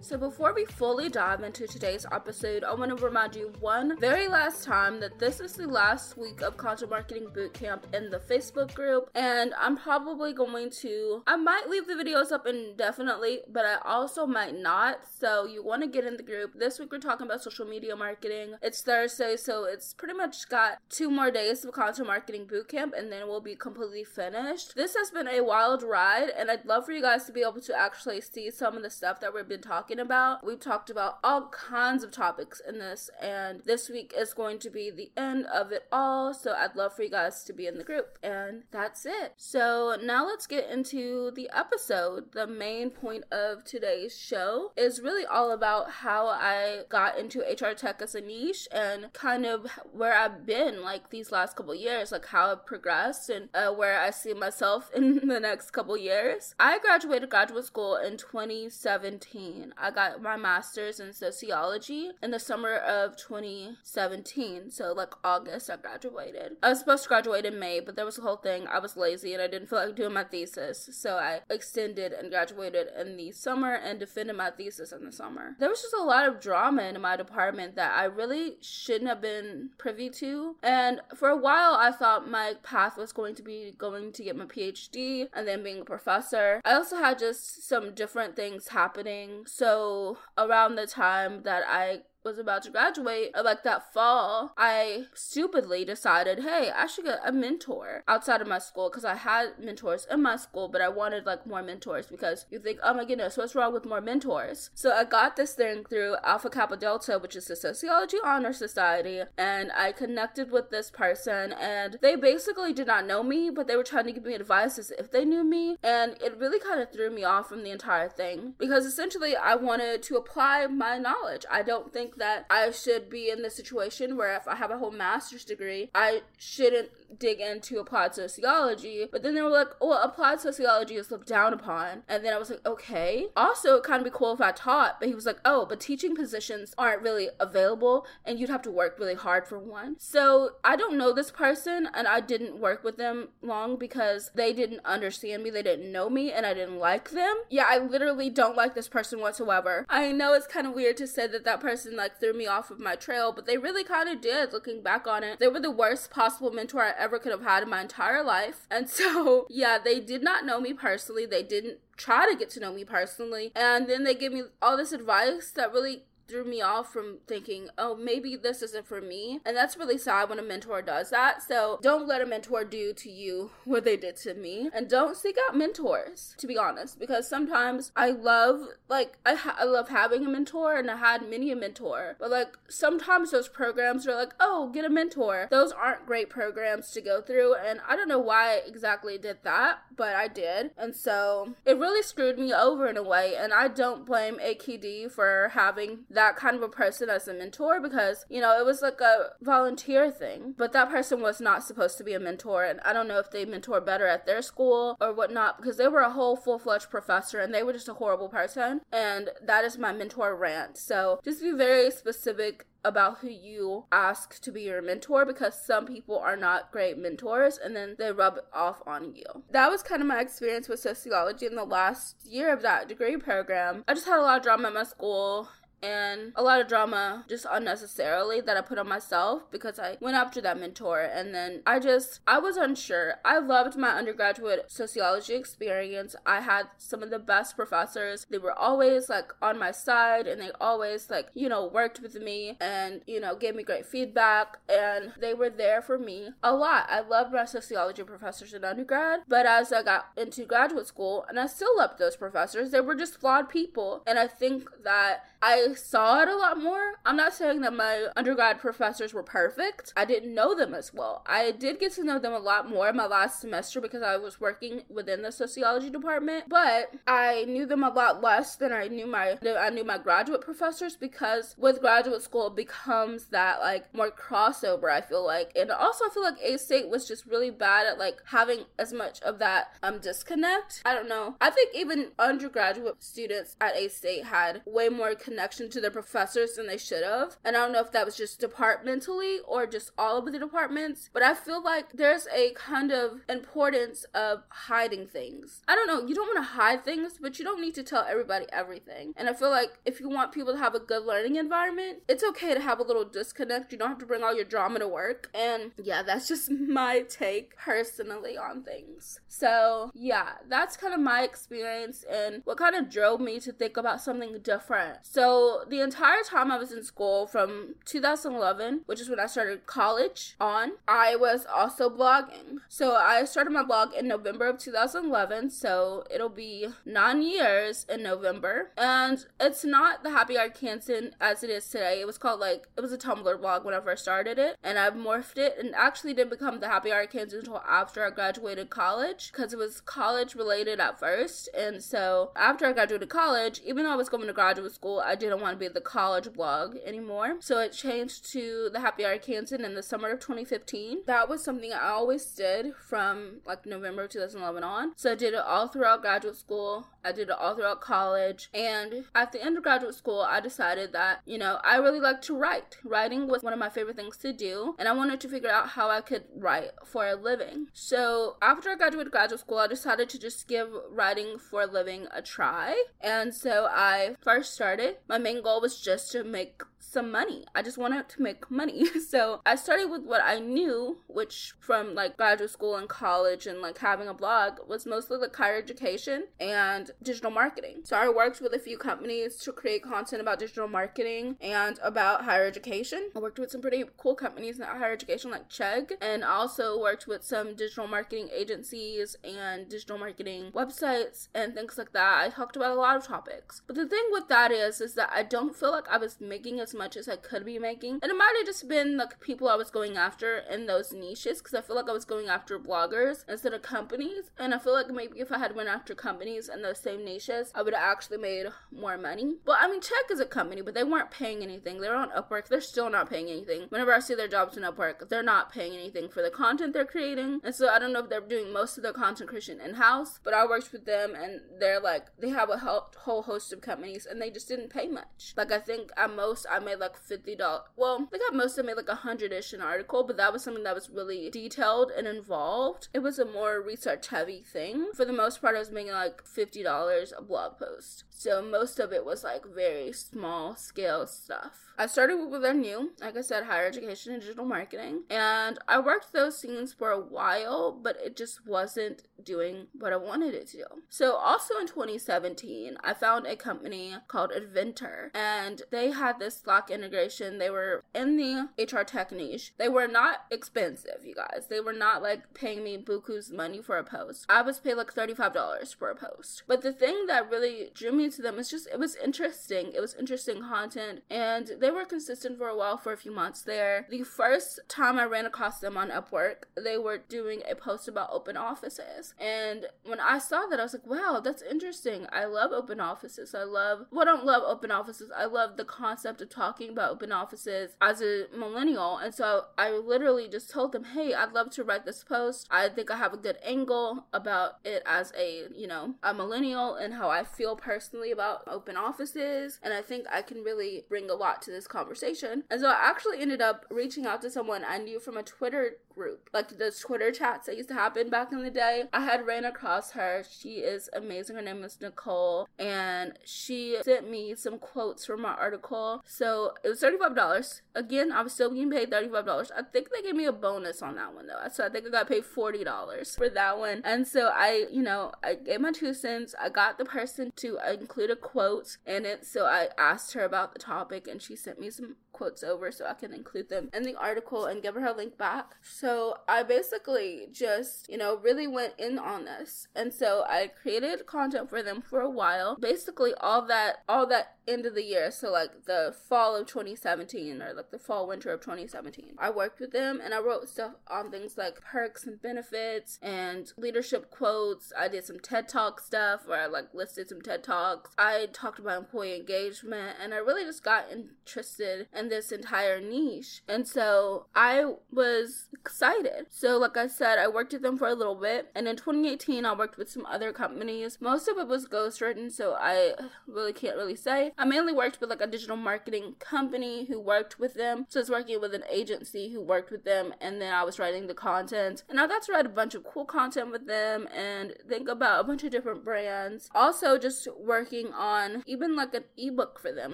So, 0.05 0.19
before 0.19 0.53
we 0.53 0.65
fully 0.65 1.09
dive 1.09 1.41
into 1.41 1.65
today's 1.65 2.05
episode, 2.11 2.63
I 2.63 2.75
want 2.75 2.95
to 2.95 3.03
remind 3.03 3.35
you 3.35 3.51
one 3.59 3.99
very 3.99 4.27
last 4.27 4.63
time 4.63 4.99
that 4.99 5.17
this 5.17 5.39
is 5.39 5.53
the 5.53 5.67
last 5.67 6.15
week 6.15 6.41
of 6.41 6.57
Content 6.57 6.91
Marketing 6.91 7.25
Bootcamp 7.35 7.91
in 7.91 8.11
the 8.11 8.19
Facebook 8.19 8.71
group, 8.75 9.09
and 9.15 9.55
I'm 9.59 9.75
probably 9.75 10.31
going 10.31 10.69
to, 10.81 11.23
I 11.25 11.37
might 11.37 11.71
leave 11.71 11.87
the 11.87 11.95
videos 11.95 12.31
up 12.31 12.45
indefinitely, 12.45 13.39
but 13.51 13.65
I 13.65 13.77
also 13.83 14.27
might 14.27 14.55
not. 14.55 15.07
So, 15.19 15.47
you 15.47 15.65
want 15.65 15.81
to 15.81 15.87
get 15.87 16.05
in 16.05 16.17
the 16.17 16.23
group. 16.23 16.51
This 16.53 16.77
week, 16.77 16.91
we're 16.91 16.99
talking 16.99 17.25
about 17.25 17.41
social 17.41 17.65
media 17.65 17.95
marketing. 17.95 18.57
It's 18.61 18.83
Thursday, 18.83 19.35
so 19.37 19.63
it's 19.63 19.95
pretty 19.95 20.13
much 20.13 20.47
got 20.49 20.87
two 20.87 21.09
more 21.09 21.31
days 21.31 21.65
of 21.65 21.73
Content 21.73 22.05
Marketing 22.05 22.45
Bootcamp, 22.45 22.95
and 22.95 23.11
then 23.11 23.27
we'll 23.27 23.41
be 23.41 23.55
completely 23.55 24.03
finished. 24.03 24.75
This 24.75 24.95
has 24.95 25.09
been 25.09 25.27
a 25.27 25.41
wild 25.41 25.81
ride, 25.81 26.29
and 26.29 26.51
I'd 26.51 26.65
love 26.65 26.85
for 26.85 26.91
you 26.91 27.01
guys 27.01 27.25
to 27.25 27.31
be 27.31 27.41
able 27.41 27.61
to 27.61 27.75
actually 27.75 28.21
see 28.21 28.51
some 28.51 28.77
of 28.77 28.83
the 28.83 28.91
stuff 28.91 29.19
that 29.21 29.33
we've 29.33 29.49
been 29.49 29.61
talking 29.61 29.94
talking 29.95 30.05
about. 30.05 30.45
We've 30.45 30.59
talked 30.59 30.89
about 30.89 31.19
all 31.23 31.47
kinds 31.49 32.03
of 32.03 32.11
topics 32.11 32.61
in 32.67 32.79
this, 32.79 33.09
and 33.21 33.61
this 33.65 33.89
week 33.89 34.13
is 34.17 34.33
going 34.33 34.59
to 34.59 34.69
be 34.69 34.91
the 34.91 35.11
end 35.15 35.45
of 35.45 35.71
it 35.71 35.83
all. 35.91 36.33
So 36.33 36.53
I'd 36.53 36.75
love 36.75 36.95
for 36.95 37.03
you 37.03 37.09
guys 37.09 37.43
to 37.45 37.53
be 37.53 37.67
in 37.67 37.77
the 37.77 37.83
group, 37.83 38.17
and 38.21 38.63
that's 38.71 39.05
it. 39.05 39.33
So 39.37 39.97
now 40.01 40.25
let's 40.25 40.47
get 40.47 40.69
into 40.69 41.31
the 41.31 41.49
episode. 41.53 42.33
The 42.33 42.47
main 42.47 42.89
point 42.89 43.23
of 43.31 43.63
today's 43.63 44.17
show 44.17 44.71
is 44.75 45.01
really 45.01 45.25
all 45.25 45.51
about 45.51 45.91
how 45.91 46.27
I 46.27 46.81
got 46.89 47.17
into 47.17 47.39
HR 47.39 47.73
tech 47.73 48.01
as 48.01 48.15
a 48.15 48.21
niche 48.21 48.67
and 48.71 49.13
kind 49.13 49.45
of 49.45 49.67
where 49.91 50.17
I've 50.17 50.45
been 50.45 50.81
like 50.81 51.09
these 51.09 51.31
last 51.31 51.55
couple 51.55 51.75
years, 51.75 52.11
like 52.11 52.25
how 52.27 52.51
I've 52.51 52.65
progressed 52.65 53.29
and 53.29 53.49
uh, 53.53 53.71
where 53.71 53.99
I 53.99 54.09
see 54.09 54.33
myself 54.33 54.91
in 54.95 55.27
the 55.27 55.39
next 55.39 55.71
couple 55.71 55.97
years. 55.97 56.53
I 56.59 56.79
graduated 56.79 57.29
graduate 57.29 57.65
school 57.65 57.95
in 57.95 58.17
2017. 58.17 59.73
I 59.85 59.91
got 59.91 60.19
my 60.19 60.35
master's 60.35 60.99
in 60.99 61.13
sociology 61.13 62.09
in 62.23 62.31
the 62.31 62.39
summer 62.39 62.73
of 62.73 63.15
2017. 63.17 64.71
So, 64.71 64.93
like 64.93 65.13
August, 65.23 65.69
I 65.69 65.75
graduated. 65.75 66.57
I 66.63 66.69
was 66.69 66.79
supposed 66.79 67.03
to 67.03 67.09
graduate 67.09 67.45
in 67.45 67.59
May, 67.59 67.81
but 67.81 67.95
there 67.95 68.03
was 68.03 68.17
a 68.17 68.23
whole 68.23 68.37
thing. 68.37 68.65
I 68.67 68.79
was 68.79 68.97
lazy 68.97 69.33
and 69.33 69.43
I 69.43 69.47
didn't 69.47 69.67
feel 69.69 69.77
like 69.77 69.95
doing 69.95 70.13
my 70.13 70.23
thesis. 70.23 70.89
So, 70.91 71.17
I 71.17 71.41
extended 71.51 72.13
and 72.13 72.31
graduated 72.31 72.87
in 72.99 73.15
the 73.15 73.31
summer 73.31 73.75
and 73.75 73.99
defended 73.99 74.35
my 74.35 74.49
thesis 74.49 74.91
in 74.91 75.05
the 75.05 75.11
summer. 75.11 75.55
There 75.59 75.69
was 75.69 75.83
just 75.83 75.93
a 75.93 76.03
lot 76.03 76.27
of 76.27 76.41
drama 76.41 76.81
in 76.81 76.99
my 76.99 77.15
department 77.15 77.75
that 77.75 77.95
I 77.95 78.05
really 78.05 78.57
shouldn't 78.61 79.07
have 79.07 79.21
been 79.21 79.69
privy 79.77 80.09
to. 80.09 80.55
And 80.63 81.01
for 81.15 81.29
a 81.29 81.37
while, 81.37 81.75
I 81.75 81.91
thought 81.91 82.27
my 82.27 82.53
path 82.63 82.97
was 82.97 83.13
going 83.13 83.35
to 83.35 83.43
be 83.43 83.71
going 83.77 84.13
to 84.13 84.23
get 84.23 84.35
my 84.35 84.45
PhD 84.45 85.27
and 85.31 85.47
then 85.47 85.61
being 85.61 85.81
a 85.81 85.85
professor. 85.85 86.59
I 86.65 86.73
also 86.73 86.97
had 86.97 87.19
just 87.19 87.67
some 87.67 87.93
different 87.93 88.35
things 88.35 88.69
happening. 88.69 89.43
So, 89.45 89.74
so 89.75 90.17
around 90.37 90.75
the 90.75 90.87
time 90.87 91.43
that 91.43 91.63
I 91.67 91.99
was 92.25 92.39
about 92.39 92.63
to 92.63 92.71
graduate, 92.71 93.31
like 93.41 93.63
that 93.63 93.93
fall, 93.93 94.53
I 94.57 95.05
stupidly 95.13 95.85
decided, 95.85 96.39
hey, 96.39 96.71
I 96.75 96.87
should 96.87 97.05
get 97.05 97.19
a 97.23 97.31
mentor 97.31 98.03
outside 98.07 98.41
of 98.41 98.47
my 98.47 98.57
school 98.57 98.89
because 98.89 99.05
I 99.05 99.15
had 99.15 99.59
mentors 99.59 100.07
in 100.09 100.23
my 100.23 100.35
school, 100.35 100.67
but 100.67 100.81
I 100.81 100.89
wanted 100.89 101.25
like 101.25 101.45
more 101.45 101.61
mentors 101.61 102.07
because 102.07 102.47
you 102.49 102.59
think, 102.59 102.79
oh 102.83 102.95
my 102.95 103.05
goodness, 103.05 103.37
what's 103.37 103.53
wrong 103.53 103.73
with 103.73 103.85
more 103.85 104.01
mentors? 104.01 104.71
So 104.73 104.91
I 104.91 105.03
got 105.03 105.35
this 105.35 105.53
thing 105.53 105.85
through 105.85 106.15
Alpha 106.23 106.49
Kappa 106.49 106.77
Delta, 106.77 107.19
which 107.19 107.35
is 107.35 107.45
the 107.45 107.55
Sociology 107.55 108.17
Honor 108.23 108.53
Society, 108.53 109.21
and 109.37 109.71
I 109.73 109.91
connected 109.91 110.51
with 110.51 110.71
this 110.71 110.89
person, 110.89 111.53
and 111.53 111.99
they 112.01 112.15
basically 112.15 112.73
did 112.73 112.87
not 112.87 113.05
know 113.05 113.21
me, 113.21 113.51
but 113.51 113.67
they 113.67 113.75
were 113.75 113.83
trying 113.83 114.05
to 114.05 114.11
give 114.11 114.25
me 114.25 114.33
advice 114.33 114.79
as 114.79 114.91
if 114.97 115.11
they 115.11 115.25
knew 115.25 115.43
me, 115.43 115.77
and 115.83 116.15
it 116.23 116.37
really 116.39 116.59
kind 116.59 116.81
of 116.81 116.91
threw 116.91 117.11
me 117.11 117.23
off 117.23 117.49
from 117.49 117.63
the 117.63 117.69
entire 117.69 118.09
thing 118.09 118.55
because 118.57 118.85
essentially 118.85 119.35
I 119.35 119.53
wanted 119.55 120.01
to 120.03 120.17
apply 120.17 120.65
my 120.67 120.97
knowledge. 120.97 121.45
I 121.51 121.61
don't 121.61 121.93
think 121.93 122.14
that 122.17 122.45
I 122.49 122.71
should 122.71 123.09
be 123.09 123.29
in 123.29 123.41
the 123.41 123.49
situation 123.49 124.17
where 124.17 124.35
if 124.35 124.47
I 124.47 124.55
have 124.55 124.71
a 124.71 124.77
whole 124.77 124.91
master's 124.91 125.45
degree, 125.45 125.89
I 125.93 126.21
shouldn't 126.37 126.89
dig 127.19 127.39
into 127.39 127.79
applied 127.79 128.15
sociology. 128.15 129.07
But 129.11 129.23
then 129.23 129.35
they 129.35 129.41
were 129.41 129.49
like, 129.49 129.69
oh, 129.81 129.99
applied 130.01 130.41
sociology 130.41 130.95
is 130.95 131.11
looked 131.11 131.27
down 131.27 131.53
upon. 131.53 132.03
And 132.07 132.23
then 132.23 132.33
I 132.33 132.37
was 132.37 132.49
like, 132.49 132.65
okay. 132.65 133.27
Also, 133.35 133.75
it 133.75 133.83
kind 133.83 133.99
of 133.99 134.11
be 134.11 134.15
cool 134.15 134.33
if 134.33 134.41
I 134.41 134.51
taught. 134.51 134.99
But 134.99 135.09
he 135.09 135.15
was 135.15 135.25
like, 135.25 135.39
oh, 135.45 135.65
but 135.65 135.79
teaching 135.79 136.15
positions 136.15 136.73
aren't 136.77 137.01
really 137.01 137.29
available 137.39 138.05
and 138.25 138.39
you'd 138.39 138.49
have 138.49 138.61
to 138.63 138.71
work 138.71 138.97
really 138.99 139.15
hard 139.15 139.47
for 139.47 139.59
one. 139.59 139.95
So 139.99 140.51
I 140.63 140.75
don't 140.75 140.97
know 140.97 141.13
this 141.13 141.31
person 141.31 141.87
and 141.93 142.07
I 142.07 142.19
didn't 142.19 142.59
work 142.59 142.83
with 142.83 142.97
them 142.97 143.29
long 143.41 143.77
because 143.77 144.31
they 144.35 144.53
didn't 144.53 144.81
understand 144.85 145.43
me. 145.43 145.49
They 145.49 145.63
didn't 145.63 145.91
know 145.91 146.09
me 146.09 146.31
and 146.31 146.45
I 146.45 146.53
didn't 146.53 146.79
like 146.79 147.11
them. 147.11 147.35
Yeah, 147.49 147.65
I 147.67 147.79
literally 147.79 148.29
don't 148.29 148.55
like 148.55 148.75
this 148.75 148.87
person 148.87 149.19
whatsoever. 149.19 149.85
I 149.89 150.11
know 150.11 150.33
it's 150.33 150.47
kind 150.47 150.67
of 150.67 150.73
weird 150.73 150.97
to 150.97 151.07
say 151.07 151.27
that 151.27 151.45
that 151.45 151.59
person 151.59 151.95
like 151.95 152.04
threw 152.19 152.33
me 152.33 152.47
off 152.47 152.71
of 152.71 152.79
my 152.79 152.95
trail, 152.95 153.31
but 153.31 153.45
they 153.45 153.57
really 153.57 153.83
kind 153.83 154.09
of 154.09 154.21
did 154.21 154.53
looking 154.53 154.81
back 154.81 155.07
on 155.07 155.23
it. 155.23 155.39
They 155.39 155.47
were 155.47 155.59
the 155.59 155.71
worst 155.71 156.11
possible 156.11 156.51
mentor 156.51 156.81
I 156.81 156.93
ever 156.97 157.19
could 157.19 157.31
have 157.31 157.43
had 157.43 157.63
in 157.63 157.69
my 157.69 157.81
entire 157.81 158.23
life. 158.23 158.67
And 158.75 158.89
so, 158.89 159.47
yeah, 159.49 159.77
they 159.77 160.01
did 160.01 160.21
not 160.21 160.45
know 160.45 160.59
me 160.59 160.73
personally. 160.73 161.25
They 161.25 161.43
didn't 161.43 161.77
try 161.95 162.29
to 162.29 162.37
get 162.37 162.49
to 162.51 162.59
know 162.59 162.73
me 162.73 162.83
personally. 162.83 163.53
And 163.55 163.87
then 163.87 164.03
they 164.03 164.13
gave 164.13 164.33
me 164.33 164.43
all 164.61 164.75
this 164.75 164.91
advice 164.91 165.51
that 165.51 165.71
really 165.71 166.03
threw 166.27 166.43
me 166.43 166.61
off 166.61 166.91
from 166.91 167.19
thinking, 167.27 167.69
oh, 167.77 167.95
maybe 167.95 168.35
this 168.35 168.61
isn't 168.61 168.85
for 168.85 169.01
me. 169.01 169.39
And 169.45 169.55
that's 169.55 169.77
really 169.77 169.97
sad 169.97 170.29
when 170.29 170.39
a 170.39 170.43
mentor 170.43 170.81
does 170.81 171.09
that. 171.09 171.43
So 171.43 171.79
don't 171.81 172.07
let 172.07 172.21
a 172.21 172.25
mentor 172.25 172.63
do 172.63 172.93
to 172.93 173.09
you 173.09 173.51
what 173.65 173.83
they 173.83 173.97
did 173.97 174.15
to 174.17 174.33
me. 174.33 174.69
And 174.73 174.89
don't 174.89 175.15
seek 175.15 175.37
out 175.47 175.57
mentors, 175.57 176.35
to 176.37 176.47
be 176.47 176.57
honest, 176.57 176.99
because 176.99 177.27
sometimes 177.27 177.91
I 177.95 178.11
love, 178.11 178.61
like, 178.89 179.17
I, 179.25 179.35
ha- 179.35 179.57
I 179.59 179.65
love 179.65 179.89
having 179.89 180.25
a 180.25 180.29
mentor 180.29 180.75
and 180.75 180.89
I 180.89 180.97
had 180.97 181.29
many 181.29 181.51
a 181.51 181.55
mentor. 181.55 182.15
But, 182.19 182.31
like, 182.31 182.57
sometimes 182.67 183.31
those 183.31 183.47
programs 183.47 184.07
are 184.07 184.15
like, 184.15 184.33
oh, 184.39 184.69
get 184.73 184.85
a 184.85 184.89
mentor. 184.89 185.47
Those 185.51 185.71
aren't 185.71 186.05
great 186.05 186.29
programs 186.29 186.91
to 186.91 187.01
go 187.01 187.21
through. 187.21 187.55
And 187.55 187.79
I 187.87 187.95
don't 187.95 188.09
know 188.09 188.19
why 188.19 188.53
I 188.53 188.61
exactly 188.67 189.17
did 189.17 189.37
that, 189.43 189.79
but 189.95 190.15
I 190.15 190.27
did. 190.27 190.71
And 190.77 190.95
so 190.95 191.53
it 191.65 191.77
really 191.77 192.01
screwed 192.01 192.39
me 192.39 192.53
over 192.53 192.87
in 192.87 192.97
a 192.97 193.03
way. 193.03 193.35
And 193.35 193.53
I 193.53 193.67
don't 193.67 194.05
blame 194.05 194.37
AKD 194.37 195.11
for 195.11 195.51
having 195.53 195.99
that 196.15 196.35
kind 196.35 196.55
of 196.55 196.63
a 196.63 196.69
person 196.69 197.09
as 197.09 197.27
a 197.27 197.33
mentor 197.33 197.79
because, 197.79 198.25
you 198.29 198.41
know, 198.41 198.59
it 198.59 198.65
was 198.65 198.81
like 198.81 198.99
a 199.01 199.31
volunteer 199.41 200.09
thing. 200.09 200.55
But 200.57 200.73
that 200.73 200.89
person 200.89 201.21
was 201.21 201.39
not 201.39 201.63
supposed 201.63 201.97
to 201.97 202.03
be 202.03 202.13
a 202.13 202.19
mentor. 202.19 202.63
And 202.63 202.79
I 202.83 202.93
don't 202.93 203.07
know 203.07 203.19
if 203.19 203.31
they 203.31 203.45
mentor 203.45 203.79
better 203.81 204.07
at 204.07 204.25
their 204.25 204.41
school 204.41 204.97
or 204.99 205.13
whatnot 205.13 205.57
because 205.57 205.77
they 205.77 205.87
were 205.87 206.01
a 206.01 206.11
whole 206.11 206.35
full 206.35 206.59
fledged 206.59 206.89
professor 206.89 207.39
and 207.39 207.53
they 207.53 207.63
were 207.63 207.73
just 207.73 207.89
a 207.89 207.93
horrible 207.93 208.29
person. 208.29 208.81
And 208.91 209.29
that 209.45 209.63
is 209.63 209.77
my 209.77 209.93
mentor 209.93 210.35
rant. 210.35 210.77
So 210.77 211.19
just 211.23 211.41
be 211.41 211.51
very 211.51 211.91
specific 211.91 212.65
about 212.85 213.17
who 213.17 213.29
you 213.29 213.85
ask 213.91 214.39
to 214.41 214.51
be 214.51 214.61
your 214.61 214.81
mentor 214.81 215.25
because 215.25 215.59
some 215.65 215.87
people 215.87 216.19
are 216.19 216.37
not 216.37 216.71
great 216.71 216.97
mentors 216.97 217.57
and 217.57 217.75
then 217.75 217.95
they 217.97 218.11
rub 218.11 218.37
off 218.53 218.81
on 218.85 219.15
you. 219.15 219.25
That 219.51 219.71
was 219.71 219.81
kind 219.81 220.01
of 220.01 220.07
my 220.07 220.21
experience 220.21 220.69
with 220.69 220.79
sociology 220.79 221.47
in 221.47 221.55
the 221.55 221.65
last 221.65 222.15
year 222.23 222.53
of 222.53 222.61
that 222.61 222.87
degree 222.87 223.17
program. 223.17 223.83
I 223.87 223.95
just 223.95 224.05
had 224.05 224.19
a 224.19 224.21
lot 224.21 224.37
of 224.37 224.43
drama 224.43 224.67
at 224.67 224.73
my 224.75 224.83
school 224.83 225.49
and 225.85 226.31
a 226.35 226.41
lot 226.41 226.59
of 226.59 226.67
drama 226.67 227.23
just 227.29 227.45
unnecessarily 227.49 228.41
that 228.41 228.57
I 228.57 228.61
put 228.61 228.79
on 228.79 228.87
myself 228.87 229.43
because 229.51 229.77
I 229.77 229.97
went 230.01 230.17
after 230.17 230.41
that 230.41 230.59
mentor 230.59 231.01
and 231.01 231.33
then 231.33 231.61
I 231.65 231.79
just 231.79 232.21
I 232.25 232.39
was 232.39 232.57
unsure. 232.57 233.15
I 233.23 233.37
loved 233.37 233.77
my 233.77 233.89
undergraduate 233.89 234.71
sociology 234.71 235.35
experience. 235.35 236.15
I 236.25 236.41
had 236.41 236.63
some 236.77 237.03
of 237.03 237.11
the 237.11 237.19
best 237.19 237.55
professors. 237.55 238.25
They 238.29 238.39
were 238.39 238.57
always 238.57 239.09
like 239.09 239.31
on 239.41 239.59
my 239.59 239.71
side 239.71 240.25
and 240.25 240.41
they 240.41 240.51
always 240.59 241.09
like, 241.09 241.27
you 241.35 241.49
know, 241.49 241.67
worked 241.67 242.01
with 242.01 242.15
me 242.15 242.57
and, 242.59 243.01
you 243.05 243.19
know, 243.19 243.35
gave 243.35 243.55
me 243.55 243.63
great 243.63 243.85
feedback 243.85 244.57
and 244.67 245.13
they 245.19 245.33
were 245.33 245.49
there 245.51 245.81
for 245.81 245.99
me 245.99 246.29
a 246.41 246.55
lot. 246.55 246.87
I 246.89 247.01
loved 247.01 247.31
my 247.31 247.45
sociology 247.45 248.03
professors 248.03 248.53
in 248.53 248.63
undergrad, 248.63 249.21
but 249.27 249.45
as 249.45 249.71
I 249.71 249.83
got 249.83 250.07
into 250.17 250.45
graduate 250.45 250.87
school 250.87 251.25
and 251.29 251.39
I 251.39 251.45
still 251.45 251.77
loved 251.77 251.99
those 251.99 252.15
professors, 252.15 252.71
they 252.71 252.81
were 252.81 252.95
just 252.95 253.19
flawed 253.19 253.49
people. 253.49 254.01
And 254.07 254.17
I 254.17 254.27
think 254.27 254.67
that 254.83 255.25
I 255.45 255.75
saw 255.75 256.23
it 256.23 256.27
a 256.27 256.35
lot 256.35 256.59
more. 256.59 256.95
I'm 257.05 257.17
not 257.17 257.35
saying 257.35 257.61
that 257.61 257.73
my 257.75 258.07
undergrad 258.15 258.57
professors 258.57 259.13
were 259.13 259.21
perfect. 259.21 259.93
I 259.95 260.03
didn't 260.03 260.33
know 260.33 260.55
them 260.55 260.73
as 260.73 260.91
well. 260.91 261.21
I 261.27 261.51
did 261.51 261.79
get 261.79 261.93
to 261.93 262.03
know 262.03 262.17
them 262.17 262.33
a 262.33 262.39
lot 262.39 262.67
more 262.67 262.89
in 262.89 262.95
my 262.95 263.05
last 263.05 263.41
semester 263.41 263.79
because 263.79 264.01
I 264.01 264.17
was 264.17 264.41
working 264.41 264.81
within 264.89 265.21
the 265.21 265.31
sociology 265.31 265.91
department, 265.91 266.45
but 266.49 266.95
I 267.05 267.45
knew 267.47 267.67
them 267.67 267.83
a 267.83 267.89
lot 267.89 268.23
less 268.23 268.55
than 268.55 268.73
I 268.73 268.87
knew 268.87 269.05
my 269.05 269.37
I 269.45 269.69
knew 269.69 269.83
my 269.83 269.99
graduate 269.99 270.41
professors 270.41 270.95
because 270.95 271.53
with 271.59 271.79
graduate 271.79 272.23
school 272.23 272.47
it 272.47 272.55
becomes 272.55 273.25
that 273.25 273.59
like 273.59 273.93
more 273.93 274.09
crossover, 274.09 274.89
I 274.89 275.01
feel 275.01 275.23
like. 275.23 275.51
And 275.55 275.69
also 275.69 276.05
I 276.05 276.09
feel 276.09 276.23
like 276.23 276.41
A 276.41 276.57
State 276.57 276.89
was 276.89 277.07
just 277.07 277.27
really 277.27 277.51
bad 277.51 277.85
at 277.85 277.99
like 277.99 278.17
having 278.25 278.61
as 278.79 278.91
much 278.91 279.21
of 279.21 279.37
that 279.37 279.75
um 279.83 279.99
disconnect. 279.99 280.81
I 280.85 280.95
don't 280.95 281.07
know. 281.07 281.35
I 281.39 281.51
think 281.51 281.75
even 281.75 282.13
undergraduate 282.17 283.03
students 283.03 283.55
at 283.61 283.75
A 283.75 283.89
State 283.89 284.23
had 284.23 284.63
way 284.65 284.89
more 284.89 285.13
connection 285.35 285.69
to 285.69 285.81
their 285.81 285.91
professors 285.91 286.53
than 286.53 286.67
they 286.67 286.77
should 286.77 287.03
have. 287.03 287.35
And 287.43 287.57
I 287.57 287.59
don't 287.59 287.73
know 287.73 287.81
if 287.81 287.91
that 287.91 288.05
was 288.05 288.15
just 288.15 288.39
departmentally 288.39 289.39
or 289.45 289.67
just 289.67 289.91
all 289.97 290.17
of 290.17 290.31
the 290.31 290.39
departments, 290.39 291.09
but 291.11 291.21
I 291.21 291.33
feel 291.33 291.61
like 291.61 291.91
there's 291.91 292.25
a 292.33 292.51
kind 292.51 292.91
of 292.91 293.19
importance 293.27 294.05
of 294.13 294.43
hiding 294.47 295.07
things. 295.07 295.61
I 295.67 295.75
don't 295.75 295.87
know, 295.87 296.07
you 296.07 296.15
don't 296.15 296.27
want 296.27 296.37
to 296.37 296.53
hide 296.53 296.85
things, 296.85 297.17
but 297.19 297.37
you 297.37 297.43
don't 297.43 297.59
need 297.59 297.75
to 297.75 297.83
tell 297.83 298.05
everybody 298.07 298.45
everything. 298.53 299.13
And 299.17 299.27
I 299.27 299.33
feel 299.33 299.49
like 299.49 299.77
if 299.83 299.99
you 299.99 300.07
want 300.07 300.31
people 300.31 300.53
to 300.53 300.59
have 300.59 300.73
a 300.73 300.79
good 300.79 301.03
learning 301.03 301.35
environment, 301.35 302.03
it's 302.07 302.23
okay 302.23 302.53
to 302.53 302.61
have 302.61 302.79
a 302.79 302.83
little 302.83 303.03
disconnect. 303.03 303.73
You 303.73 303.77
don't 303.77 303.89
have 303.89 303.97
to 303.99 304.05
bring 304.05 304.23
all 304.23 304.33
your 304.33 304.45
drama 304.45 304.79
to 304.79 304.87
work. 304.87 305.29
And 305.33 305.71
yeah, 305.83 306.01
that's 306.01 306.29
just 306.29 306.49
my 306.51 307.01
take 307.01 307.57
personally 307.57 308.37
on 308.37 308.63
things. 308.63 309.19
So 309.27 309.91
yeah, 309.93 310.29
that's 310.47 310.77
kind 310.77 310.93
of 310.93 311.01
my 311.01 311.23
experience 311.23 312.05
and 312.09 312.41
what 312.45 312.57
kind 312.57 312.75
of 312.75 312.89
drove 312.89 313.19
me 313.19 313.41
to 313.41 313.51
think 313.51 313.75
about 313.75 313.99
something 313.99 314.39
different. 314.41 314.99
So 315.15 315.63
the 315.69 315.79
entire 315.79 316.23
time 316.23 316.51
I 316.51 316.57
was 316.57 316.73
in 316.73 316.83
school 316.83 317.25
from 317.25 317.75
2011, 317.85 318.81
which 318.85 318.99
is 318.99 319.09
when 319.09 319.17
I 319.17 319.27
started 319.27 319.65
college 319.65 320.35
on, 320.41 320.73
I 320.89 321.15
was 321.15 321.45
also 321.45 321.89
blogging. 321.89 322.57
So 322.67 322.97
I 322.97 323.23
started 323.23 323.51
my 323.51 323.63
blog 323.63 323.93
in 323.93 324.09
November 324.09 324.47
of 324.47 324.59
2011, 324.59 325.51
so 325.51 326.03
it'll 326.13 326.27
be 326.27 326.67
nine 326.83 327.21
years 327.21 327.85
in 327.87 328.03
November. 328.03 328.71
And 328.77 329.25
it's 329.39 329.63
not 329.63 330.03
the 330.03 330.09
Happy 330.09 330.33
Arkansan 330.35 331.13
as 331.21 331.43
it 331.43 331.49
is 331.49 331.65
today. 331.69 332.01
It 332.01 332.07
was 332.07 332.17
called 332.17 332.41
like, 332.41 332.67
it 332.75 332.81
was 332.81 332.91
a 332.91 332.97
Tumblr 332.97 333.39
blog 333.39 333.63
when 333.63 333.73
I 333.73 333.79
first 333.79 334.03
started 334.03 334.37
it, 334.37 334.57
and 334.61 334.77
I've 334.77 334.95
morphed 334.95 335.37
it 335.37 335.55
and 335.57 335.73
actually 335.75 336.13
didn't 336.13 336.31
become 336.31 336.59
the 336.59 336.67
Happy 336.67 336.89
Arkansan 336.89 337.39
until 337.39 337.63
after 337.65 338.05
I 338.05 338.09
graduated 338.09 338.69
college 338.69 339.31
because 339.31 339.53
it 339.53 339.59
was 339.59 339.79
college 339.79 340.35
related 340.35 340.81
at 340.81 340.99
first. 340.99 341.47
And 341.57 341.81
so 341.81 342.31
after 342.35 342.65
I 342.65 342.73
graduated 342.73 343.07
college, 343.07 343.61
even 343.63 343.85
though 343.85 343.93
I 343.93 343.95
was 343.95 344.09
going 344.09 344.27
to 344.27 344.33
graduate 344.33 344.73
school, 344.73 345.04
I 345.05 345.15
didn't 345.15 345.41
want 345.41 345.53
to 345.53 345.59
be 345.59 345.71
the 345.71 345.81
college 345.81 346.31
blog 346.33 346.75
anymore. 346.85 347.37
So 347.39 347.59
it 347.59 347.71
changed 347.71 348.31
to 348.31 348.69
the 348.71 348.79
Happy 348.79 349.03
Arkansan 349.03 349.63
in 349.63 349.75
the 349.75 349.83
summer 349.83 350.09
of 350.09 350.19
2015. 350.19 350.99
That 351.05 351.29
was 351.29 351.43
something 351.43 351.71
I 351.73 351.89
always 351.89 352.25
did 352.25 352.73
from 352.75 353.41
like 353.45 353.65
November 353.65 354.07
2011 354.07 354.63
on. 354.63 354.93
So 354.95 355.11
I 355.11 355.15
did 355.15 355.33
it 355.33 355.39
all 355.39 355.67
throughout 355.67 356.01
graduate 356.01 356.37
school. 356.37 356.87
I 357.03 357.11
did 357.11 357.29
it 357.29 357.35
all 357.39 357.55
throughout 357.55 357.81
college. 357.81 358.49
And 358.53 359.05
at 359.13 359.31
the 359.31 359.43
end 359.43 359.57
of 359.57 359.63
graduate 359.63 359.95
school, 359.95 360.21
I 360.21 360.39
decided 360.39 360.91
that, 360.93 361.21
you 361.25 361.37
know, 361.37 361.59
I 361.63 361.77
really 361.77 361.99
like 361.99 362.21
to 362.23 362.35
write. 362.35 362.77
Writing 362.83 363.27
was 363.27 363.43
one 363.43 363.53
of 363.53 363.59
my 363.59 363.69
favorite 363.69 363.95
things 363.95 364.17
to 364.17 364.33
do. 364.33 364.75
And 364.79 364.87
I 364.87 364.93
wanted 364.93 365.21
to 365.21 365.29
figure 365.29 365.49
out 365.49 365.69
how 365.69 365.89
I 365.89 366.01
could 366.01 366.23
write 366.35 366.71
for 366.83 367.07
a 367.07 367.15
living. 367.15 367.67
So 367.73 368.37
after 368.41 368.69
I 368.69 368.75
graduated 368.75 369.11
graduate 369.11 369.39
school, 369.39 369.59
I 369.59 369.67
decided 369.67 370.09
to 370.09 370.19
just 370.19 370.47
give 370.47 370.69
writing 370.89 371.37
for 371.37 371.61
a 371.61 371.67
living 371.67 372.07
a 372.11 372.21
try. 372.21 372.83
And 372.99 373.33
so 373.33 373.67
I 373.69 374.15
first 374.21 374.53
started. 374.53 374.94
My 375.07 375.17
main 375.17 375.41
goal 375.41 375.61
was 375.61 375.79
just 375.81 376.11
to 376.13 376.23
make 376.23 376.61
some 376.91 377.11
money. 377.11 377.45
I 377.53 377.61
just 377.61 377.77
wanted 377.77 378.07
to 378.09 378.21
make 378.21 378.49
money. 378.49 378.85
So 379.05 379.41
I 379.45 379.55
started 379.55 379.89
with 379.89 380.03
what 380.03 380.21
I 380.23 380.39
knew, 380.39 380.97
which 381.07 381.53
from 381.59 381.93
like 381.95 382.17
graduate 382.17 382.49
school 382.49 382.75
and 382.75 382.89
college 382.89 383.45
and 383.45 383.61
like 383.61 383.77
having 383.77 384.07
a 384.07 384.13
blog 384.13 384.53
was 384.67 384.85
mostly 384.85 385.17
like 385.17 385.35
higher 385.35 385.57
education 385.57 386.25
and 386.39 386.91
digital 387.01 387.31
marketing. 387.31 387.81
So 387.83 387.95
I 387.95 388.09
worked 388.09 388.41
with 388.41 388.53
a 388.53 388.59
few 388.59 388.77
companies 388.77 389.37
to 389.37 389.51
create 389.51 389.83
content 389.83 390.21
about 390.21 390.39
digital 390.39 390.67
marketing 390.67 391.37
and 391.39 391.79
about 391.83 392.25
higher 392.25 392.45
education. 392.45 393.09
I 393.15 393.19
worked 393.19 393.39
with 393.39 393.51
some 393.51 393.61
pretty 393.61 393.83
cool 393.97 394.15
companies 394.15 394.57
in 394.57 394.65
higher 394.65 394.91
education 394.91 395.31
like 395.31 395.49
Chegg 395.49 395.91
and 396.01 396.23
also 396.23 396.79
worked 396.79 397.07
with 397.07 397.23
some 397.23 397.55
digital 397.55 397.87
marketing 397.87 398.29
agencies 398.33 399.15
and 399.23 399.69
digital 399.69 399.97
marketing 399.97 400.51
websites 400.53 401.27
and 401.33 401.53
things 401.53 401.77
like 401.77 401.93
that. 401.93 402.23
I 402.25 402.29
talked 402.29 402.55
about 402.55 402.71
a 402.71 402.79
lot 402.79 402.97
of 402.97 403.05
topics. 403.05 403.61
But 403.65 403.75
the 403.75 403.87
thing 403.87 404.05
with 404.11 404.27
that 404.29 404.51
is 404.51 404.81
is 404.81 404.95
that 404.95 405.09
I 405.13 405.23
don't 405.23 405.55
feel 405.55 405.71
like 405.71 405.87
I 405.89 405.97
was 405.97 406.19
making 406.19 406.59
as 406.59 406.73
much 406.75 406.97
as 406.97 407.07
I 407.07 407.15
could 407.15 407.45
be 407.45 407.57
making. 407.59 407.99
And 408.01 408.11
it 408.11 408.17
might 408.17 408.35
have 408.37 408.45
just 408.45 408.67
been 408.67 408.97
like 408.97 409.19
people 409.19 409.47
I 409.47 409.55
was 409.55 409.71
going 409.71 409.97
after 409.97 410.43
in 410.49 410.65
those 410.65 410.93
niches 410.93 411.39
because 411.39 411.53
I 411.53 411.61
feel 411.61 411.75
like 411.75 411.89
I 411.89 411.93
was 411.93 412.05
going 412.05 412.27
after 412.27 412.59
bloggers 412.59 413.25
instead 413.27 413.53
of 413.53 413.61
companies. 413.61 414.31
And 414.37 414.53
I 414.53 414.59
feel 414.59 414.73
like 414.73 414.89
maybe 414.89 415.19
if 415.19 415.31
I 415.31 415.37
had 415.37 415.55
went 415.55 415.69
after 415.69 415.95
companies 415.95 416.49
in 416.49 416.61
those 416.61 416.79
same 416.79 417.03
niches, 417.03 417.51
I 417.55 417.61
would 417.61 417.73
have 417.73 417.83
actually 417.83 418.17
made 418.17 418.47
more 418.71 418.97
money. 418.97 419.35
Well, 419.45 419.57
I 419.59 419.69
mean, 419.69 419.81
Chegg 419.81 420.11
is 420.11 420.19
a 420.19 420.25
company, 420.25 420.61
but 420.61 420.73
they 420.73 420.83
weren't 420.83 421.11
paying 421.11 421.41
anything. 421.41 421.79
They're 421.79 421.95
on 421.95 422.09
Upwork. 422.09 422.47
They're 422.47 422.61
still 422.61 422.89
not 422.89 423.09
paying 423.09 423.29
anything. 423.29 423.67
Whenever 423.69 423.93
I 423.93 423.99
see 423.99 424.15
their 424.15 424.27
jobs 424.27 424.57
in 424.57 424.63
Upwork, 424.63 425.09
they're 425.09 425.23
not 425.23 425.51
paying 425.51 425.73
anything 425.73 426.09
for 426.09 426.21
the 426.21 426.29
content 426.29 426.73
they're 426.73 426.85
creating. 426.85 427.39
And 427.43 427.55
so 427.55 427.69
I 427.69 427.79
don't 427.79 427.93
know 427.93 427.99
if 427.99 428.09
they're 428.09 428.21
doing 428.21 428.51
most 428.51 428.77
of 428.77 428.83
their 428.83 428.93
content 428.93 429.29
creation 429.29 429.61
in 429.61 429.75
house, 429.75 430.19
but 430.23 430.33
I 430.33 430.45
worked 430.45 430.71
with 430.71 430.85
them 430.85 431.13
and 431.15 431.41
they're 431.59 431.79
like, 431.79 432.05
they 432.19 432.29
have 432.29 432.49
a 432.49 432.57
whole 432.57 433.21
host 433.21 433.53
of 433.53 433.61
companies 433.61 434.05
and 434.05 434.21
they 434.21 434.29
just 434.29 434.47
didn't 434.47 434.69
pay 434.69 434.87
much. 434.87 435.33
Like, 435.37 435.51
I 435.51 435.59
think 435.59 435.91
at 435.97 436.15
most 436.15 436.45
I 436.49 436.59
made 436.65 436.79
like 436.79 436.95
$50. 436.97 437.37
Well, 437.75 438.07
I 438.13 438.17
at 438.27 438.35
most 438.35 438.59
I 438.59 438.63
made 438.63 438.77
like 438.77 438.89
a 438.89 438.95
hundred 438.95 439.31
ish 439.31 439.53
an 439.53 439.61
article, 439.61 440.03
but 440.03 440.17
that 440.17 440.33
was 440.33 440.43
something 440.43 440.63
that 440.63 440.75
was 440.75 440.89
really 440.89 441.29
detailed 441.29 441.91
and 441.91 442.07
involved. 442.07 442.89
It 442.93 442.99
was 442.99 443.19
a 443.19 443.25
more 443.25 443.61
research 443.61 444.07
heavy 444.07 444.41
thing. 444.41 444.89
For 444.95 445.05
the 445.05 445.13
most 445.13 445.41
part, 445.41 445.55
I 445.55 445.59
was 445.59 445.71
making 445.71 445.93
like 445.93 446.23
$50 446.23 447.13
a 447.17 447.21
blog 447.21 447.57
post. 447.59 448.03
So 448.09 448.41
most 448.41 448.79
of 448.79 448.91
it 448.91 449.05
was 449.05 449.23
like 449.23 449.45
very 449.45 449.91
small 449.93 450.55
scale 450.55 451.05
stuff. 451.05 451.65
I 451.77 451.87
started 451.87 452.15
with 452.17 452.29
what 452.29 452.49
I 452.49 452.53
knew, 452.53 452.91
like 453.01 453.17
I 453.17 453.21
said, 453.21 453.43
higher 453.43 453.65
education 453.65 454.13
and 454.13 454.21
digital 454.21 454.45
marketing. 454.45 455.03
And 455.09 455.59
I 455.67 455.79
worked 455.79 456.13
those 456.13 456.41
things 456.41 456.73
for 456.73 456.91
a 456.91 457.01
while, 457.01 457.73
but 457.73 457.97
it 458.03 458.15
just 458.15 458.47
wasn't 458.47 459.03
doing 459.21 459.67
what 459.73 459.91
I 459.91 459.97
wanted 459.97 460.33
it 460.33 460.47
to 460.49 460.57
do. 460.57 460.65
So 460.89 461.15
also 461.15 461.57
in 461.59 461.67
2017, 461.67 462.77
I 462.81 462.93
found 462.93 463.25
a 463.25 463.35
company 463.35 463.95
called 464.07 464.31
Adventure 464.31 465.11
and 465.13 465.63
they 465.71 465.91
had 465.91 466.19
this 466.19 466.44
Slack 466.45 466.69
integration. 466.69 467.39
They 467.39 467.49
were 467.49 467.83
in 467.93 468.17
the 468.17 468.49
HR 468.57 468.83
tech 468.83 469.11
niche. 469.11 469.53
They 469.57 469.69
were 469.69 469.87
not 469.87 470.25
expensive, 470.31 471.03
you 471.03 471.15
guys. 471.15 471.47
They 471.49 471.59
were 471.59 471.73
not 471.73 472.01
like 472.01 472.33
paying 472.33 472.63
me 472.63 472.77
buku's 472.77 473.31
money 473.31 473.61
for 473.61 473.77
a 473.77 473.83
post. 473.83 474.25
I 474.29 474.41
was 474.41 474.59
paid 474.59 474.75
like 474.75 474.93
$35 474.93 475.75
for 475.75 475.89
a 475.89 475.95
post. 475.95 476.43
But 476.47 476.61
the 476.61 476.71
thing 476.71 477.07
that 477.07 477.29
really 477.29 477.71
drew 477.73 477.91
me 477.91 478.09
to 478.11 478.21
them 478.21 478.39
is 478.39 478.49
just 478.49 478.67
it 478.71 478.79
was 478.79 478.95
interesting. 478.95 479.71
It 479.73 479.81
was 479.81 479.95
interesting 479.95 480.41
content 480.41 481.01
and 481.09 481.51
they 481.59 481.71
were 481.71 481.85
consistent 481.85 482.37
for 482.37 482.47
a 482.47 482.55
while 482.55 482.77
for 482.77 482.93
a 482.93 482.97
few 482.97 483.11
months 483.11 483.41
there. 483.41 483.87
The 483.89 484.03
first 484.03 484.59
time 484.67 484.97
I 484.99 485.05
ran 485.05 485.25
across 485.25 485.59
them 485.59 485.77
on 485.77 485.89
Upwork, 485.89 486.43
they 486.55 486.77
were 486.77 486.97
doing 486.97 487.41
a 487.49 487.55
post 487.55 487.87
about 487.87 488.09
open 488.11 488.37
offices. 488.37 489.13
And 489.19 489.65
when 489.83 489.99
I 489.99 490.19
saw 490.19 490.45
that, 490.45 490.59
I 490.59 490.63
was 490.63 490.73
like, 490.73 490.85
wow, 490.85 491.21
that's 491.23 491.41
interesting. 491.41 492.05
I 492.11 492.25
love 492.25 492.51
open 492.51 492.79
offices. 492.79 493.33
I 493.33 493.43
love, 493.43 493.87
well, 493.91 494.01
I 494.03 494.05
don't 494.05 494.25
love 494.25 494.43
open 494.45 494.71
offices. 494.71 495.11
I 495.15 495.25
love 495.25 495.57
the 495.57 495.65
concept 495.65 496.21
of 496.21 496.29
talking 496.35 496.69
about 496.69 496.91
open 496.91 497.11
offices 497.11 497.71
as 497.81 498.01
a 498.01 498.25
millennial. 498.35 498.97
And 498.97 499.13
so 499.13 499.45
I 499.57 499.71
literally 499.71 500.27
just 500.27 500.49
told 500.49 500.71
them, 500.71 500.83
hey, 500.83 501.13
I'd 501.13 501.33
love 501.33 501.49
to 501.51 501.63
write 501.63 501.85
this 501.85 502.03
post. 502.03 502.47
I 502.51 502.69
think 502.69 502.91
I 502.91 502.97
have 502.97 503.13
a 503.13 503.17
good 503.17 503.37
angle 503.43 504.05
about 504.13 504.59
it 504.65 504.83
as 504.85 505.13
a, 505.17 505.45
you 505.55 505.67
know, 505.67 505.95
a 506.03 506.13
millennial 506.13 506.75
and 506.75 506.93
how 506.93 507.09
I 507.09 507.23
feel 507.23 507.55
personally 507.55 508.11
about 508.11 508.43
open 508.47 508.77
offices. 508.77 509.59
And 509.63 509.73
I 509.73 509.81
think 509.81 510.05
I 510.11 510.21
can 510.21 510.43
really 510.43 510.83
bring 510.89 511.09
a 511.09 511.13
lot 511.13 511.41
to 511.43 511.51
this 511.51 511.67
conversation. 511.67 512.43
And 512.49 512.61
so 512.61 512.67
I 512.67 512.77
actually 512.79 513.21
ended 513.21 513.41
up 513.41 513.65
reaching 513.71 514.05
out 514.05 514.21
to 514.23 514.29
someone 514.29 514.63
I 514.67 514.77
knew 514.77 514.99
from 514.99 515.17
a 515.17 515.23
Twitter 515.23 515.77
group, 515.95 516.29
like 516.33 516.49
the 516.49 516.71
Twitter 516.71 517.11
chats 517.11 517.47
that 517.47 517.57
used 517.57 517.69
to 517.69 517.75
happen 517.75 518.09
back 518.09 518.31
in 518.31 518.43
the 518.43 518.51
day. 518.51 518.83
I 518.93 519.01
had 519.01 519.25
ran 519.25 519.45
across 519.45 519.91
her. 519.91 520.23
She 520.29 520.55
is 520.55 520.89
amazing. 520.93 521.35
Her 521.35 521.41
name 521.41 521.63
is 521.63 521.79
Nicole, 521.81 522.47
and 522.59 523.13
she 523.23 523.77
sent 523.83 524.09
me 524.09 524.35
some 524.35 524.59
quotes 524.59 525.05
from 525.05 525.21
my 525.21 525.33
article. 525.33 526.03
So 526.05 526.53
it 526.63 526.69
was 526.69 526.81
$35. 526.81 527.61
Again, 527.73 528.11
I 528.11 528.21
was 528.21 528.33
still 528.33 528.49
getting 528.49 528.71
paid 528.71 528.91
$35. 528.91 529.51
I 529.55 529.61
think 529.63 529.89
they 529.89 530.01
gave 530.01 530.15
me 530.15 530.25
a 530.25 530.31
bonus 530.31 530.81
on 530.81 530.95
that 530.95 531.13
one 531.13 531.27
though. 531.27 531.47
So 531.51 531.65
I 531.65 531.69
think 531.69 531.87
I 531.87 531.89
got 531.89 532.07
paid 532.07 532.23
$40 532.23 533.15
for 533.15 533.29
that 533.29 533.57
one. 533.57 533.81
And 533.83 534.07
so 534.07 534.31
I, 534.33 534.67
you 534.71 534.81
know, 534.81 535.11
I 535.23 535.35
gave 535.35 535.61
my 535.61 535.71
two 535.71 535.93
cents. 535.93 536.35
I 536.39 536.49
got 536.49 536.77
the 536.77 536.85
person 536.85 537.31
to 537.37 537.57
include 537.71 538.11
a 538.11 538.15
quote 538.15 538.77
in 538.85 539.05
it. 539.05 539.25
So 539.25 539.45
I 539.45 539.69
asked 539.77 540.13
her 540.13 540.23
about 540.23 540.53
the 540.53 540.59
topic 540.59 541.07
and 541.07 541.21
she 541.21 541.35
sent 541.35 541.59
me 541.59 541.69
some 541.69 541.95
quotes 542.15 542.43
over 542.43 542.71
so 542.71 542.85
I 542.85 542.93
can 542.93 543.13
include 543.13 543.49
them 543.49 543.69
in 543.73 543.83
the 543.83 543.95
article 543.95 544.45
and 544.45 544.63
give 544.63 544.75
her 544.75 544.85
a 544.85 544.95
link 544.95 545.17
back. 545.17 545.55
So 545.61 545.84
I 546.27 546.43
basically 546.43 547.27
just, 547.31 547.89
you 547.89 547.97
know, 547.97 548.17
really 548.17 548.47
went 548.47 548.73
in 548.77 548.97
on 548.97 549.25
this. 549.25 549.67
And 549.75 549.93
so 549.93 550.23
I 550.27 550.47
created 550.47 551.05
content 551.05 551.49
for 551.49 551.61
them 551.61 551.81
for 551.81 552.01
a 552.01 552.09
while. 552.09 552.57
Basically 552.59 553.13
all 553.19 553.45
that 553.47 553.83
all 553.87 554.07
that 554.07 554.35
end 554.47 554.65
of 554.65 554.75
the 554.75 554.83
year, 554.83 555.11
so 555.11 555.31
like 555.31 555.65
the 555.65 555.95
fall 556.07 556.35
of 556.35 556.47
2017 556.47 557.41
or 557.41 557.53
like 557.53 557.71
the 557.71 557.79
fall 557.79 558.07
winter 558.07 558.31
of 558.31 558.41
2017. 558.41 559.15
I 559.17 559.29
worked 559.29 559.59
with 559.59 559.71
them 559.71 559.99
and 560.03 560.13
I 560.13 560.19
wrote 560.19 560.49
stuff 560.49 560.73
on 560.87 561.11
things 561.11 561.37
like 561.37 561.61
perks 561.61 562.05
and 562.05 562.21
benefits 562.21 562.99
and 563.01 563.51
leadership 563.57 564.11
quotes. 564.11 564.71
I 564.77 564.87
did 564.87 565.05
some 565.05 565.19
TED 565.19 565.47
Talk 565.47 565.79
stuff 565.79 566.27
where 566.27 566.41
I 566.41 566.45
like 566.45 566.73
listed 566.73 567.09
some 567.09 567.21
TED 567.21 567.43
Talks. 567.43 567.91
I 567.97 568.27
talked 568.31 568.59
about 568.59 568.77
employee 568.77 569.15
engagement 569.15 569.97
and 570.01 570.13
I 570.13 570.17
really 570.17 570.43
just 570.43 570.63
got 570.63 570.85
interested 570.91 571.87
in 571.95 572.09
this 572.09 572.31
entire 572.31 572.79
niche. 572.79 573.41
And 573.47 573.67
so 573.67 574.27
I 574.35 574.73
was 574.91 575.47
excited. 575.75 576.27
So 576.29 576.57
like 576.57 576.77
I 576.77 576.87
said, 576.87 577.19
I 577.19 577.27
worked 577.27 577.51
with 577.51 577.61
them 577.61 577.77
for 577.77 577.89
a 577.89 577.93
little 577.93 578.15
bit 578.15 578.49
and 578.55 578.65
in 578.65 578.77
2018 578.77 579.45
I 579.45 579.53
worked 579.53 579.77
with 579.77 579.89
some 579.89 580.05
other 580.05 580.31
companies. 580.31 580.99
Most 581.01 581.27
of 581.27 581.37
it 581.37 581.49
was 581.49 581.67
ghostwritten, 581.67 582.31
so 582.31 582.55
I 582.57 582.93
really 583.27 583.51
can't 583.51 583.75
really 583.75 583.97
say. 583.97 584.31
I 584.37 584.45
mainly 584.45 584.71
worked 584.71 585.01
with 585.01 585.09
like 585.09 585.19
a 585.19 585.27
digital 585.27 585.57
marketing 585.57 586.15
company 586.19 586.85
who 586.85 587.01
worked 587.01 587.39
with 587.39 587.55
them. 587.55 587.87
So 587.89 587.99
I 587.99 588.03
was 588.03 588.09
working 588.09 588.39
with 588.39 588.53
an 588.53 588.63
agency 588.71 589.33
who 589.33 589.41
worked 589.41 589.69
with 589.69 589.83
them, 589.83 590.13
and 590.21 590.41
then 590.41 590.53
I 590.53 590.63
was 590.63 590.79
writing 590.79 591.07
the 591.07 591.13
content. 591.13 591.83
And 591.89 591.99
I 591.99 592.07
got 592.07 592.23
to 592.23 592.31
write 592.31 592.45
a 592.45 592.49
bunch 592.49 592.73
of 592.73 592.85
cool 592.85 593.05
content 593.05 593.51
with 593.51 593.67
them 593.67 594.07
and 594.15 594.53
think 594.69 594.87
about 594.87 595.19
a 595.19 595.23
bunch 595.25 595.43
of 595.43 595.51
different 595.51 595.83
brands. 595.83 596.49
Also, 596.55 596.97
just 596.97 597.27
working 597.37 597.87
on 597.93 598.43
even 598.45 598.77
like 598.77 598.93
an 598.93 599.03
ebook 599.17 599.59
for 599.59 599.73
them. 599.73 599.93